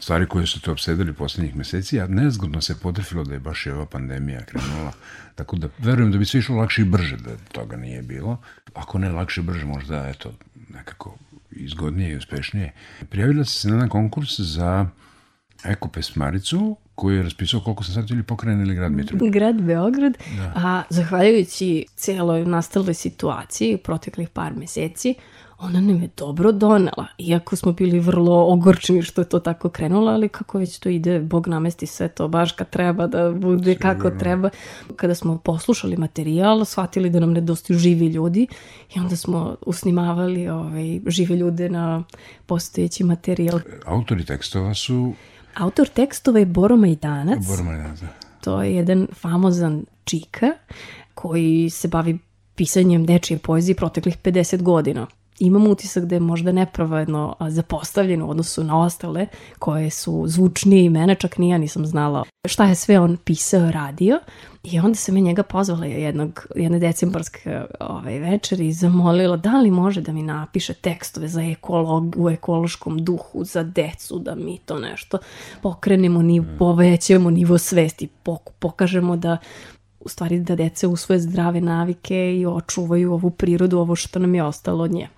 stvari 0.00 0.26
koje 0.26 0.46
su 0.46 0.60
te 0.60 0.70
obsedili 0.70 1.12
poslednjih 1.12 1.56
meseci, 1.56 2.00
a 2.00 2.06
nezgodno 2.06 2.60
se 2.60 2.80
potrefilo 2.80 3.24
da 3.24 3.34
je 3.34 3.40
baš 3.40 3.66
i 3.66 3.70
ova 3.70 3.86
pandemija 3.86 4.44
krenula, 4.44 4.92
tako 5.34 5.56
da 5.56 5.68
verujem 5.78 6.12
da 6.12 6.18
bi 6.18 6.24
sve 6.24 6.40
išlo 6.40 6.56
lakše 6.56 6.82
i 6.82 6.84
brže 6.84 7.16
da 7.16 7.36
toga 7.52 7.76
nije 7.76 8.02
bilo. 8.02 8.40
Ako 8.74 8.98
ne 8.98 9.10
lakše 9.10 9.40
i 9.40 9.44
brže, 9.44 9.64
možda, 9.64 10.08
eto, 10.08 10.32
nekako 10.68 11.16
izgodnije 11.50 12.12
i 12.12 12.16
uspešnije. 12.16 12.72
Prijavila 13.10 13.44
se 13.44 13.68
na 13.68 13.74
jedan 13.74 13.88
konkurs 13.88 14.40
za 14.40 14.86
eko 15.64 15.88
pesmaricu 15.88 16.76
koju 16.94 17.16
je 17.16 17.22
raspisao 17.22 17.60
koliko 17.60 17.84
sam 17.84 17.94
sad 17.94 18.10
ili 18.10 18.22
pokren 18.22 18.60
ili 18.60 18.74
grad 18.74 18.92
Mitrovica? 18.92 19.38
Grad 19.38 19.62
Beograd, 19.62 20.18
da. 20.36 20.52
a 20.56 20.82
zahvaljujući 20.90 21.86
cijeloj 21.94 22.44
nastaloj 22.44 22.94
situaciji 22.94 23.74
u 23.74 23.78
proteklih 23.78 24.28
par 24.28 24.54
meseci, 24.56 25.14
ona 25.58 25.80
nam 25.80 26.02
je 26.02 26.08
dobro 26.16 26.52
donela, 26.52 27.06
iako 27.18 27.56
smo 27.56 27.72
bili 27.72 28.00
vrlo 28.00 28.52
ogorčeni 28.52 29.02
što 29.02 29.20
je 29.20 29.28
to 29.28 29.38
tako 29.40 29.68
krenulo, 29.68 30.10
ali 30.10 30.28
kako 30.28 30.58
već 30.58 30.78
to 30.78 30.88
ide, 30.88 31.20
Bog 31.20 31.48
namesti 31.48 31.86
sve 31.86 32.08
to 32.08 32.28
baš 32.28 32.52
kad 32.52 32.70
treba 32.70 33.06
da 33.06 33.30
bude 33.32 33.72
Sigurno. 33.72 33.94
kako 33.94 34.18
treba. 34.18 34.50
Kada 34.96 35.14
smo 35.14 35.38
poslušali 35.38 35.96
materijal, 35.96 36.64
shvatili 36.64 37.10
da 37.10 37.20
nam 37.20 37.32
nedostaju 37.32 37.78
živi 37.78 38.06
ljudi 38.06 38.46
i 38.96 39.00
onda 39.00 39.16
smo 39.16 39.56
usnimavali 39.66 40.48
ovaj, 40.48 41.00
žive 41.06 41.36
ljude 41.36 41.68
na 41.68 42.04
postojeći 42.46 43.04
materijal. 43.04 43.60
Autori 43.86 44.24
tekstova 44.24 44.74
su... 44.74 45.12
Autor 45.54 45.88
tekstova 45.88 46.38
je 46.38 46.46
Boro 46.46 46.76
Majdanac. 46.76 47.46
Boro 47.46 47.64
Majdanac, 47.64 48.00
da. 48.00 48.08
To 48.40 48.62
je 48.62 48.74
jedan 48.74 49.06
famozan 49.14 49.84
čika 50.04 50.46
koji 51.14 51.70
se 51.70 51.88
bavi 51.88 52.18
pisanjem 52.54 53.06
dečije 53.06 53.38
poezije 53.38 53.74
proteklih 53.74 54.18
50 54.22 54.62
godina 54.62 55.06
imam 55.38 55.66
utisak 55.66 56.04
da 56.04 56.14
je 56.14 56.20
možda 56.20 56.52
nepravedno 56.52 57.36
zapostavljen 57.48 58.22
u 58.22 58.30
odnosu 58.30 58.64
na 58.64 58.80
ostale 58.80 59.26
koje 59.58 59.90
su 59.90 60.24
zvučnije 60.26 60.84
i 60.84 60.90
mene, 60.90 61.14
čak 61.14 61.38
ni 61.38 61.48
ja 61.48 61.58
nisam 61.58 61.86
znala 61.86 62.24
šta 62.46 62.64
je 62.64 62.74
sve 62.74 63.00
on 63.00 63.16
pisao, 63.16 63.70
radio 63.70 64.20
i 64.62 64.78
onda 64.78 64.94
sam 64.94 65.16
je 65.16 65.22
njega 65.22 65.42
pozvala 65.42 65.86
jednog, 65.86 66.46
jedne 66.56 66.78
decembarske 66.78 67.60
ovaj, 67.80 68.18
večer 68.18 68.60
i 68.60 68.72
zamolila 68.72 69.36
da 69.36 69.60
li 69.60 69.70
može 69.70 70.00
da 70.00 70.12
mi 70.12 70.22
napiše 70.22 70.74
tekstove 70.74 71.28
za 71.28 71.42
ekolog, 71.42 72.14
u 72.18 72.30
ekološkom 72.30 73.04
duhu, 73.04 73.44
za 73.44 73.62
decu, 73.62 74.18
da 74.18 74.34
mi 74.34 74.58
to 74.58 74.78
nešto 74.78 75.18
pokrenemo, 75.62 76.22
ni, 76.22 76.40
mm. 76.40 76.56
povećemo 76.58 77.30
nivo 77.30 77.58
svesti, 77.58 78.08
pokažemo 78.58 79.16
da 79.16 79.36
u 80.00 80.08
stvari 80.08 80.40
da 80.40 80.56
dece 80.56 80.86
usvoje 80.86 81.20
zdrave 81.20 81.60
navike 81.60 82.36
i 82.36 82.46
očuvaju 82.46 83.12
ovu 83.12 83.30
prirodu, 83.30 83.78
ovo 83.78 83.96
što 83.96 84.18
nam 84.18 84.34
je 84.34 84.44
ostalo 84.44 84.84
od 84.84 84.92
nje. 84.92 85.08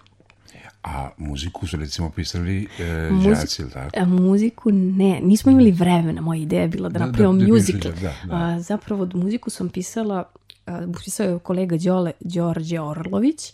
A 0.82 1.10
muziku 1.16 1.66
su 1.66 1.76
recimo 1.76 2.10
pisali 2.10 2.68
e, 2.78 3.10
Muzi 3.10 3.28
džaci, 3.28 3.62
ili 3.62 3.70
tako? 3.70 4.00
A, 4.00 4.04
muziku 4.04 4.70
ne, 4.72 5.20
nismo 5.22 5.52
imali 5.52 5.70
vremena, 5.70 6.20
moja 6.20 6.42
ideja 6.42 6.62
je 6.62 6.68
bila 6.68 6.88
da, 6.88 6.98
da 6.98 7.06
napravimo 7.06 7.38
da, 7.38 7.44
da, 7.44 7.52
musical. 7.52 7.92
Da, 7.92 8.14
da. 8.24 8.36
A, 8.36 8.60
zapravo 8.60 9.08
muziku 9.14 9.50
sam 9.50 9.68
pisala, 9.68 10.24
a, 10.66 10.86
pisao 11.04 11.26
je 11.26 11.38
kolega 11.38 11.76
Đole, 11.76 12.12
Đorđe 12.20 12.80
Orlović 12.80 13.52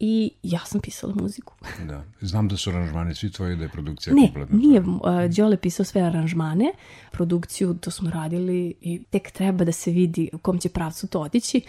i 0.00 0.30
ja 0.42 0.60
sam 0.66 0.80
pisala 0.80 1.14
muziku. 1.14 1.54
da, 1.88 2.04
znam 2.20 2.48
da 2.48 2.56
su 2.56 2.70
aranžmani 2.70 3.14
svi 3.14 3.30
tvoji, 3.30 3.56
da 3.56 3.62
je 3.62 3.68
produkcija 3.68 4.14
ne, 4.14 4.22
kompletna. 4.22 4.56
Ne, 4.56 4.62
nije, 4.62 4.82
Đole 5.36 5.56
pisao 5.56 5.84
sve 5.84 6.02
aranžmane, 6.02 6.72
produkciju 7.10 7.74
to 7.74 7.90
smo 7.90 8.10
radili 8.10 8.74
i 8.80 9.02
tek 9.10 9.30
treba 9.30 9.64
da 9.64 9.72
se 9.72 9.90
vidi 9.90 10.30
u 10.32 10.38
kom 10.38 10.58
će 10.58 10.68
pravcu 10.68 11.06
to 11.06 11.20
otići, 11.20 11.60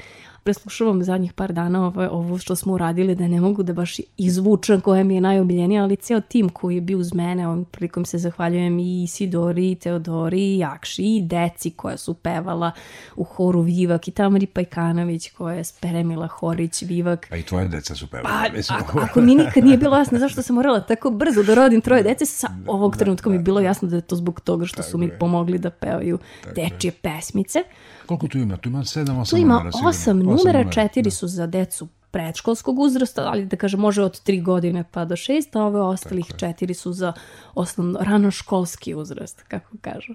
preslušavam 0.44 1.04
zadnjih 1.04 1.34
par 1.34 1.54
dana 1.54 1.86
ovo, 1.86 2.08
ovo 2.12 2.38
što 2.38 2.56
smo 2.56 2.74
uradili, 2.74 3.16
da 3.16 3.28
ne 3.28 3.42
mogu 3.42 3.64
da 3.64 3.74
baš 3.74 3.98
izvučem 4.18 4.82
koja 4.82 5.04
mi 5.04 5.16
je 5.16 5.22
najomiljenija, 5.22 5.84
ali 5.84 5.96
ceo 5.96 6.22
tim 6.22 6.50
koji 6.50 6.76
je 6.76 6.82
bio 6.82 6.98
uz 6.98 7.14
mene, 7.14 7.48
ovom 7.48 7.66
prilikom 7.66 8.06
se 8.06 8.18
zahvaljujem 8.18 8.80
i 8.80 9.04
Isidori, 9.04 9.72
i 9.72 9.76
Teodori, 9.76 10.42
i 10.42 10.58
Jakši, 10.58 11.04
i 11.04 11.22
deci 11.22 11.72
koja 11.72 11.98
su 11.98 12.14
pevala 12.14 12.72
u 13.16 13.24
horu 13.24 13.62
Vivak, 13.62 14.08
i 14.08 14.12
Tamari 14.12 14.46
Pajkanović 14.46 15.32
koja 15.32 15.56
je 15.56 15.64
spremila 15.64 16.28
Horić, 16.28 16.82
Vivak. 16.82 17.28
A 17.32 17.38
i 17.38 17.44
tvoje 17.44 17.68
deca 17.68 17.96
su 17.96 18.08
pevala. 18.08 18.44
Pa, 18.44 18.58
mislim. 18.58 18.80
ako, 18.80 19.00
ako 19.00 19.22
mi 19.22 19.36
nikad 19.36 19.64
nije 19.64 19.78
bilo 19.78 19.98
jasno 19.98 20.20
zašto 20.20 20.42
sam 20.42 20.56
morala 20.56 20.80
tako 20.80 21.10
brzo 21.10 21.44
da 21.44 21.54
rodim 21.54 21.82
troje 21.82 22.04
dece, 22.04 22.26
sa 22.26 22.48
ovog 22.68 22.92
da, 22.92 23.00
trenutka 23.00 23.30
da, 23.30 23.32
mi 23.32 23.36
je 23.36 23.44
bilo 23.44 23.60
jasno 23.60 23.88
da 23.88 23.96
je 23.96 24.02
to 24.02 24.16
zbog 24.16 24.42
toga 24.42 24.66
što 24.66 24.84
su 24.84 24.98
mi 24.98 25.10
pomogli 25.20 25.58
da 25.58 25.70
pevaju 25.70 26.20
dečije 26.56 26.92
pesmice. 26.92 27.64
Koliko 28.12 28.28
tu 28.28 28.38
ima? 28.38 28.58
Tu 28.58 28.70
ima 28.70 28.80
7, 28.80 29.06
8 29.06 29.42
numera. 29.42 29.72
Tu 29.72 29.78
ima 29.80 29.92
8 29.92 30.14
numera, 30.14 30.72
četiri 30.72 31.04
da. 31.04 31.12
su 31.12 31.28
za 31.28 31.48
decu 31.48 31.88
predškolskog 32.12 32.80
uzrasta, 32.80 33.22
ali 33.22 33.46
da 33.46 33.56
kaže 33.56 33.78
može 33.78 34.04
od 34.04 34.22
3 34.24 34.44
godine 34.44 34.84
pa 34.92 35.06
do 35.06 35.16
6, 35.16 35.60
a 35.60 35.64
ove 35.64 35.82
ostalih 35.82 36.26
četiri 36.38 36.74
su 36.74 36.94
za 36.94 37.14
osnovno 37.54 38.00
ranoškolski 38.02 38.96
uzrast, 38.96 39.44
kako 39.44 39.78
kažu. 39.82 40.14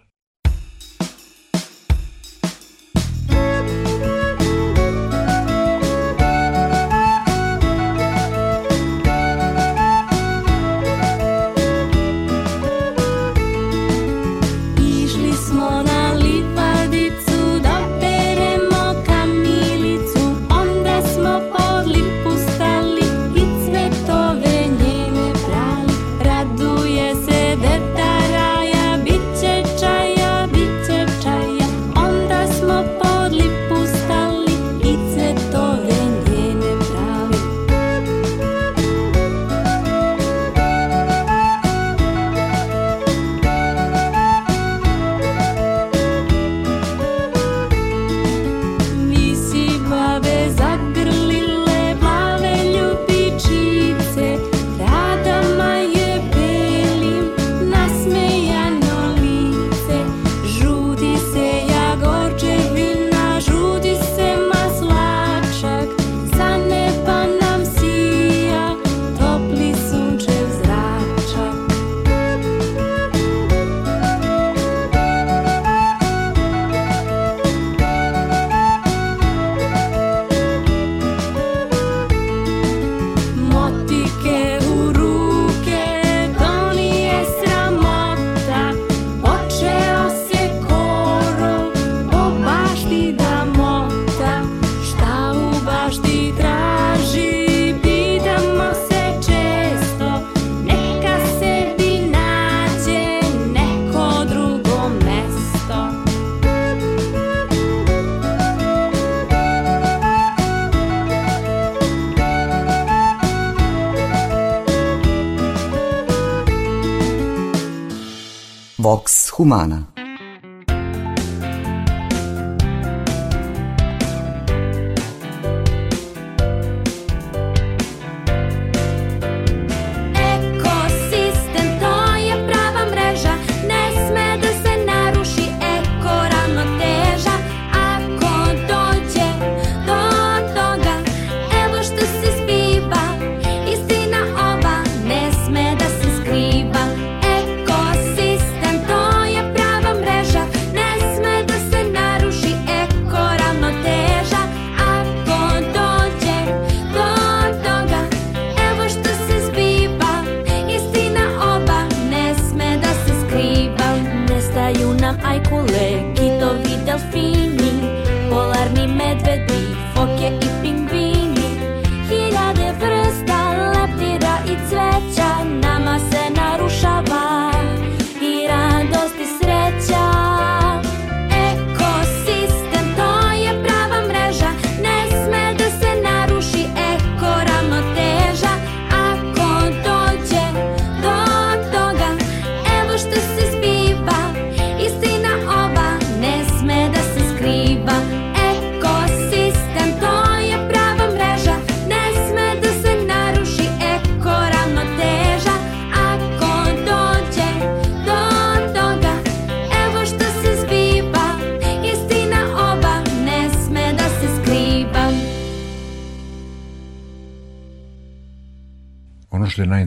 Humana. 119.47 119.96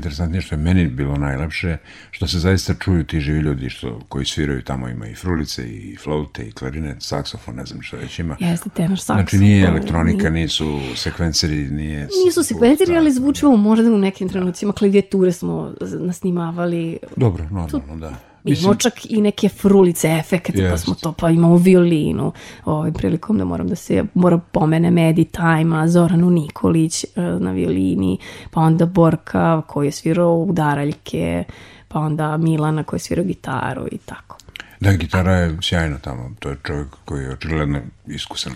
Najinteresantnije, 0.09 0.41
što 0.41 0.55
je 0.55 0.59
meni 0.59 0.87
bilo 0.87 1.15
najlepše, 1.17 1.77
što 2.11 2.27
se 2.27 2.39
zaista 2.39 2.73
čuju 2.73 3.03
ti 3.03 3.19
živi 3.19 3.39
ljudi 3.39 3.69
što, 3.69 3.99
koji 4.09 4.25
sviraju 4.25 4.61
tamo, 4.61 4.89
ima 4.89 5.07
i 5.07 5.15
frulice, 5.15 5.63
i 5.63 5.97
flaute, 6.03 6.43
i 6.43 6.51
klarinet, 6.51 6.97
saksofon, 6.99 7.55
ne 7.55 7.65
znam 7.65 7.81
što 7.81 7.97
već 7.97 8.19
ima. 8.19 8.37
Jeste, 8.39 8.69
tenor 8.69 8.99
saksofon. 8.99 9.21
Znači 9.21 9.37
nije 9.37 9.67
elektronika, 9.67 10.29
nisu 10.29 10.79
sekvenceri, 10.95 11.55
nije... 11.55 12.07
Nisu 12.25 12.43
sekvenceri, 12.43 12.97
ali 12.97 13.11
zvučimo 13.11 13.57
možda 13.57 13.91
u 13.91 13.97
nekim 13.97 14.29
trenucima, 14.29 14.73
klavijature 14.73 15.31
smo 15.31 15.73
nasnimavali. 15.99 16.97
Dobro, 17.15 17.43
normalno, 17.43 17.95
da. 17.97 18.28
Imamo 18.43 18.75
čak 18.75 19.05
i 19.11 19.21
neke 19.21 19.49
frulice, 19.49 20.07
efekte, 20.07 20.69
pa 20.71 20.77
smo 20.77 20.95
to, 20.95 21.11
pa 21.11 21.29
imamo 21.29 21.57
violinu. 21.57 22.31
Ovim 22.65 22.93
prilikom 22.93 23.37
da 23.37 23.45
moram 23.45 23.67
da 23.67 23.75
se, 23.75 24.03
moram 24.13 24.41
pomene 24.51 24.91
Medi 24.91 25.25
Tajma, 25.25 25.87
Zoranu 25.87 26.29
Nikolić 26.29 27.03
e, 27.03 27.07
na 27.39 27.51
violini, 27.51 28.17
pa 28.51 28.61
onda 28.61 28.85
Borka 28.85 29.61
koji 29.67 29.87
je 29.87 29.91
svirao 29.91 30.35
udaraljke, 30.35 31.43
pa 31.87 31.99
onda 31.99 32.37
Milana 32.37 32.83
koji 32.83 32.97
je 32.97 33.01
svirao 33.01 33.25
gitaru 33.25 33.87
i 33.91 33.97
tako. 33.97 34.38
Da, 34.79 34.93
gitara 34.93 35.31
je 35.31 35.57
sjajna 35.61 35.97
tamo. 35.97 36.31
To 36.39 36.49
je 36.49 36.57
čovjek 36.63 36.87
koji 37.05 37.23
je 37.23 37.31
očigledno 37.31 37.81
iskusan. 38.07 38.53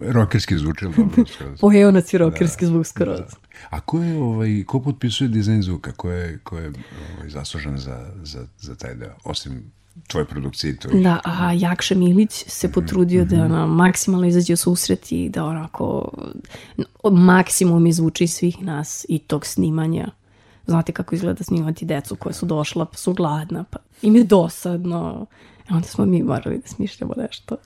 Rokerski 0.00 0.58
zvuči, 0.58 0.84
dobro. 0.84 1.24
Pojeonac 1.60 2.12
i 2.12 2.18
rokerski 2.18 2.64
da, 2.64 2.68
zvuk 2.68 2.86
skroz. 2.86 3.18
Da. 3.18 3.26
A 3.70 3.80
ko 3.80 4.02
je, 4.02 4.18
ovaj, 4.18 4.64
ko 4.66 4.80
potpisuje 4.80 5.28
dizajn 5.28 5.62
zvuka? 5.62 5.92
Ko 5.92 6.10
je, 6.10 6.38
ko 6.38 6.58
je 6.58 6.72
ovaj, 7.16 7.28
zaslužen 7.28 7.78
za, 7.78 8.06
za, 8.22 8.46
za 8.58 8.74
taj 8.74 8.94
deo? 8.94 9.14
Osim 9.24 9.72
tvoje 10.06 10.24
produkcije. 10.24 10.76
Tvoj... 10.76 11.02
Da, 11.02 11.20
a 11.24 11.52
Jakša 11.52 11.94
Milić 11.94 12.44
se 12.48 12.72
potrudio 12.72 13.24
mm 13.24 13.26
-hmm. 13.26 13.30
da 13.30 13.44
mhm. 13.44 13.52
na 13.52 13.66
maksimalno 13.66 14.26
izađe 14.26 14.52
u 14.52 14.56
susret 14.56 15.12
i 15.12 15.28
da 15.28 15.44
onako 15.44 16.12
maksimum 17.12 17.86
izvuči 17.86 18.26
svih 18.26 18.62
nas 18.62 19.06
i 19.08 19.18
tog 19.18 19.46
snimanja. 19.46 20.08
Znate 20.66 20.92
kako 20.92 21.14
izgleda 21.14 21.44
snimati 21.44 21.84
decu 21.84 22.16
koja 22.16 22.32
su 22.32 22.46
došla 22.46 22.84
pa 22.84 22.96
su 22.96 23.14
gladna, 23.14 23.64
pa 23.70 23.78
im 24.02 24.16
je 24.16 24.24
dosadno. 24.24 25.26
Onda 25.70 25.88
smo 25.88 26.04
mi 26.04 26.22
morali 26.22 26.58
da 26.58 26.68
smišljamo 26.68 27.14
nešto. 27.16 27.56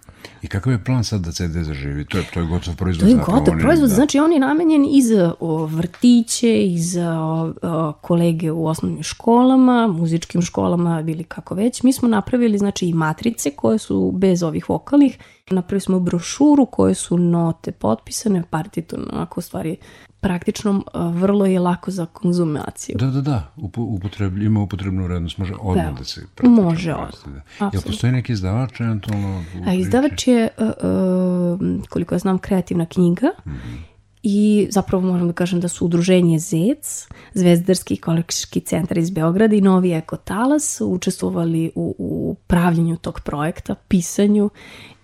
I 0.43 0.49
kakav 0.49 0.73
je 0.73 0.85
plan 0.85 1.05
sad 1.05 1.21
da 1.21 1.33
CD 1.33 1.63
zaživi? 1.63 2.05
To 2.05 2.19
je, 2.19 2.25
to 2.35 2.41
je 2.41 2.47
gotov 2.47 2.77
proizvod. 2.77 3.11
To 3.11 3.17
je 3.17 3.23
gotov 3.27 3.59
proizvod, 3.61 3.89
da. 3.89 3.95
znači 3.95 4.19
on 4.19 4.33
je 4.33 4.41
namenjen 4.41 4.85
i 4.91 5.03
za 5.03 5.35
o, 5.41 5.67
vrtiće, 5.67 6.65
i 6.65 6.79
za 6.79 7.21
o, 7.21 7.53
o, 7.63 7.93
kolege 7.93 8.51
u 8.51 8.67
osnovnim 8.67 9.03
školama, 9.03 9.87
muzičkim 9.87 10.43
školama 10.43 11.05
ili 11.09 11.25
kako 11.25 11.55
već. 11.55 11.83
Mi 11.83 11.93
smo 11.93 12.09
napravili 12.09 12.59
znači 12.59 12.87
i 12.87 12.95
matrice 12.95 13.51
koje 13.51 13.79
su 13.79 14.13
bez 14.15 14.43
ovih 14.43 14.69
vokalnih. 14.69 15.19
Napravili 15.51 15.81
smo 15.81 16.01
brošuru 16.01 16.67
koje 16.67 16.95
su 16.95 17.19
note 17.19 17.73
potpisane, 17.73 18.43
partiturno, 18.51 19.07
onako 19.13 19.41
stvari 19.41 19.77
praktično 20.21 20.83
vrlo 20.95 21.47
je 21.47 21.61
lako 21.61 21.91
za 21.91 22.07
konzumaciju. 22.07 22.97
Da, 22.99 23.07
da, 23.07 23.21
da, 23.21 23.53
Upotreb, 23.77 24.39
ima 24.39 24.63
upotrebnu 24.63 25.05
vrednost, 25.05 25.39
može 25.39 25.55
odmah 25.61 25.87
da, 25.87 25.99
da 25.99 26.05
se 26.05 26.21
praktično 26.35 26.63
Može 26.63 26.95
odmah. 26.95 27.45
Da. 27.59 27.71
Jel 27.73 27.83
postoji 27.83 28.13
neki 28.13 28.33
izdavač 28.33 28.81
eventualno? 28.81 29.45
A 29.67 29.75
izdavač 29.75 30.27
je, 30.27 30.49
uh, 30.59 30.67
uh, 30.67 31.87
koliko 31.89 32.15
ja 32.15 32.19
znam, 32.19 32.39
kreativna 32.39 32.87
knjiga 32.87 33.27
mm 33.47 33.51
-hmm. 33.51 33.79
i 34.23 34.69
zapravo 34.71 35.07
moram 35.07 35.27
da 35.27 35.33
kažem 35.33 35.61
da 35.61 35.69
su 35.69 35.85
udruženje 35.85 36.39
ZEC, 36.39 37.09
Zvezdarski 37.35 37.95
ekološki 37.95 38.61
centar 38.61 38.99
iz 38.99 39.11
Beograda 39.11 39.57
i 39.57 39.61
Novi 39.61 39.93
Ekotalas 39.93 40.81
učestvovali 40.81 41.71
u, 41.75 41.95
u 41.99 42.37
pravljenju 42.47 42.97
tog 42.97 43.21
projekta, 43.21 43.75
pisanju 43.75 44.51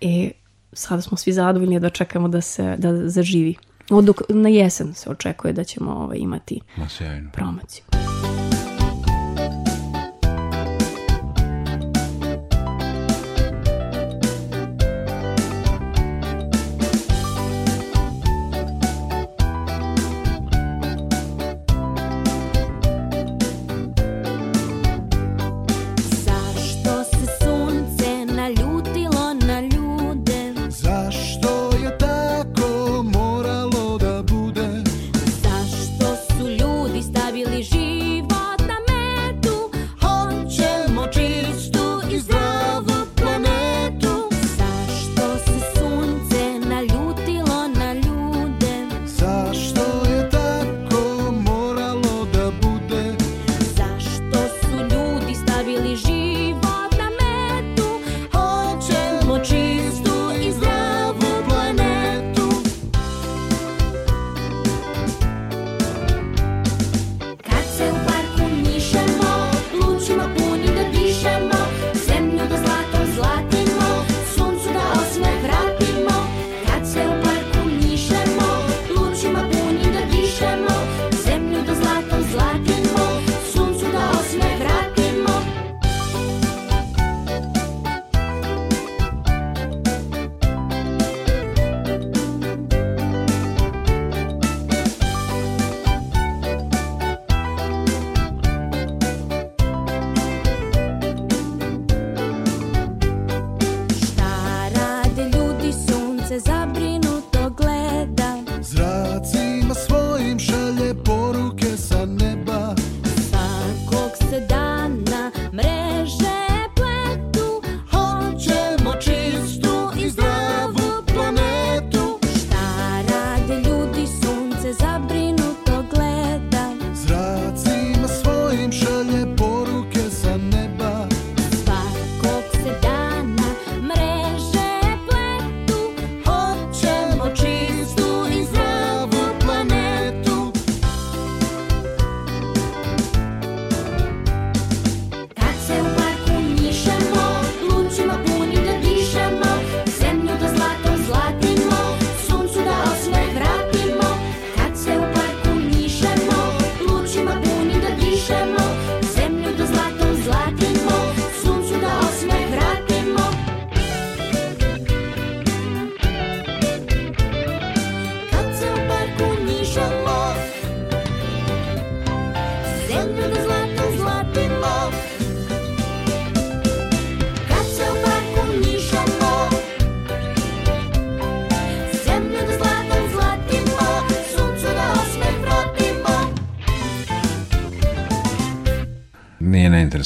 i 0.01 0.31
sada 0.73 1.01
smo 1.01 1.17
svi 1.17 1.33
zadovoljni 1.33 1.79
da 1.79 1.89
čekamo 1.89 2.27
da 2.27 2.41
se 2.41 2.75
da 2.77 3.09
zaživi. 3.09 3.55
Od, 3.89 4.09
na 4.29 4.49
jesen 4.49 4.93
se 4.93 5.09
očekuje 5.09 5.53
da 5.53 5.63
ćemo 5.63 5.91
ovaj, 5.91 6.17
imati 6.17 6.61
promociju. 7.33 7.83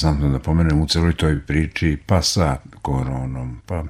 Nije 0.02 0.12
neinteresantno 0.12 0.30
da 0.30 0.40
pomenem 0.40 0.82
u 0.82 0.88
celoj 0.88 1.14
toj 1.14 1.40
priči, 1.46 1.98
pa 2.06 2.22
sa 2.22 2.58
koronom, 2.82 3.62
pa 3.66 3.84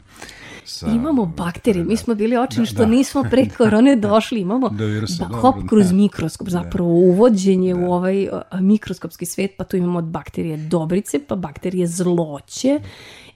sa... 0.66 0.88
Imamo 0.88 1.26
bakterije, 1.26 1.86
mi 1.86 1.98
smo 1.98 2.16
bili 2.16 2.38
očini 2.38 2.66
da, 2.66 2.72
što 2.72 2.78
da. 2.78 2.86
nismo 2.86 3.24
pre 3.24 3.50
korone 3.58 3.96
došli, 3.96 4.42
imamo 4.42 4.70
da, 4.70 4.86
virsa, 4.86 5.28
ba, 5.32 5.38
hop 5.38 5.56
kroz 5.70 5.90
da. 5.90 5.96
mikroskop, 5.96 6.48
da. 6.48 6.52
zapravo 6.52 6.90
uvođenje 6.90 7.74
da. 7.74 7.80
u 7.80 7.92
ovaj 7.94 8.28
mikroskopski 8.60 9.26
svet, 9.26 9.52
pa 9.58 9.64
tu 9.64 9.78
imamo 9.78 10.00
od 10.00 10.06
bakterije 10.06 10.58
dobrice, 10.58 11.20
pa 11.28 11.36
bakterije 11.36 11.88
zloće 11.88 12.80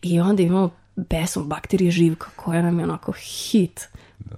i 0.01 0.19
onda 0.19 0.43
imamo 0.43 0.69
besom 0.95 1.49
bakterije 1.49 1.91
živka 1.91 2.29
koja 2.35 2.61
nam 2.61 2.79
je 2.79 2.83
onako 2.83 3.11
hit. 3.11 3.87
Da. 4.19 4.35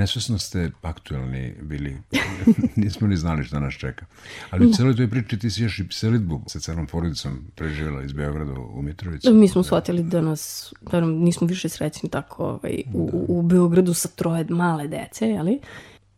Nesvesno 0.00 0.38
ste 0.38 0.70
aktuelni 0.82 1.54
bili, 1.62 1.96
nismo 2.76 3.06
ni 3.06 3.16
znali 3.16 3.44
šta 3.44 3.60
nas 3.60 3.74
čeka. 3.74 4.06
Ali 4.50 4.66
u 4.66 4.72
celoj 4.72 4.96
toj 4.96 5.10
priči 5.10 5.38
ti 5.38 5.50
si 5.50 5.62
još 5.62 5.78
i 5.78 5.86
selitbu 5.90 6.40
sa 6.46 6.60
celom 6.60 6.86
porodicom 6.86 7.44
preživjela 7.54 8.02
iz 8.02 8.12
Beograda 8.12 8.52
u 8.52 8.82
Mitrovicu. 8.82 9.34
Mi 9.34 9.48
smo 9.48 9.62
shvatili 9.62 10.02
da 10.02 10.20
nas, 10.20 10.72
da 10.92 11.00
nam 11.00 11.10
nismo 11.10 11.46
više 11.46 11.68
srećni 11.68 12.10
tako 12.10 12.44
ovaj, 12.44 12.82
u, 12.94 13.10
da. 13.12 13.18
u 13.28 13.42
Beogradu 13.42 13.94
sa 13.94 14.08
troje 14.08 14.46
male 14.48 14.88
dece, 14.88 15.26
jeli? 15.26 15.60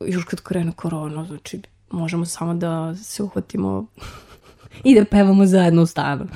Još 0.07 0.25
kad 0.25 0.41
krene 0.41 0.73
korona, 0.77 1.25
znači 1.25 1.61
možemo 1.91 2.25
samo 2.25 2.55
da 2.55 2.95
se 2.97 3.23
uhvatimo 3.23 3.87
i 4.85 4.95
da 4.95 5.05
pevamo 5.05 5.47
zajedno 5.47 5.83
u 5.83 5.87
stanu. 5.87 6.27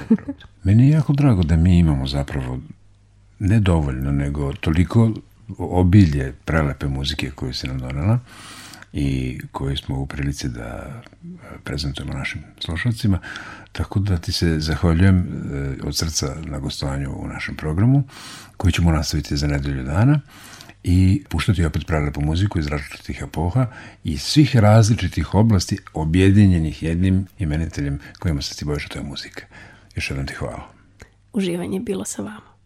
Meni 0.63 0.85
je 0.85 0.91
jako 0.91 1.13
drago 1.13 1.43
da 1.43 1.57
mi 1.57 1.79
imamo 1.79 2.07
zapravo 2.07 2.59
ne 3.39 3.61
dovoljno, 3.61 4.13
nego 4.13 4.53
toliko 4.53 5.11
obilje 5.59 6.33
prelepe 6.45 6.87
muzike 6.87 7.31
koju 7.31 7.55
se 7.55 7.67
nam 7.67 7.79
donela 7.79 8.19
i 8.93 9.39
koju 9.53 9.77
smo 9.77 10.01
u 10.01 10.07
prilici 10.07 10.49
da 10.49 11.03
prezentujemo 11.65 12.13
našim 12.13 12.43
slušalcima. 12.61 13.19
Tako 13.73 14.01
da 14.01 14.17
ti 14.17 14.33
se 14.33 14.61
zahvaljujem 14.61 15.19
e, 15.19 15.87
od 15.87 15.97
srca 15.97 16.37
na 16.45 16.59
gostovanju 16.59 17.13
u 17.17 17.29
našem 17.29 17.57
programu, 17.57 18.03
koji 18.57 18.73
ćemo 18.73 18.93
nastaviti 18.93 19.37
za 19.37 19.47
nedelju 19.47 19.83
dana 19.83 20.21
i 20.85 21.25
puštati 21.29 21.65
opet 21.65 21.87
prelepu 21.87 22.21
muziku 22.21 22.59
iz 22.59 22.67
različitih 22.67 23.23
epoha 23.23 23.67
i 24.05 24.19
svih 24.19 24.57
različitih 24.57 25.35
oblasti 25.35 25.79
objedinjenih 25.95 26.83
jednim 26.83 27.27
imeniteljem 27.39 27.99
kojima 28.19 28.43
se 28.43 28.57
ti 28.57 28.65
bojiš, 28.65 28.87
a 28.87 28.89
to 28.89 28.99
je 28.99 29.05
muzika. 29.05 29.47
Još 29.95 30.11
jednom 30.11 30.27
ti 30.27 30.35
hvala. 30.35 30.69
Uživanje 31.33 31.81
bilo 31.81 32.05
sa 32.05 32.23
vama. 32.23 32.57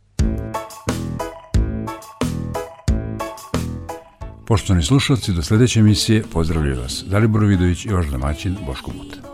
Poštovani 4.50 4.82
slušalci, 4.82 5.32
do 5.32 5.42
sledeće 5.42 5.80
emisije 5.80 6.22
pozdravljaju 6.32 6.80
vas 6.80 7.04
Dalibor 7.06 7.44
Vidović 7.44 7.84
i 7.84 7.92
vaš 7.92 8.06
domaćin 8.06 8.56
Boško 8.66 8.90
Muta. 8.96 9.29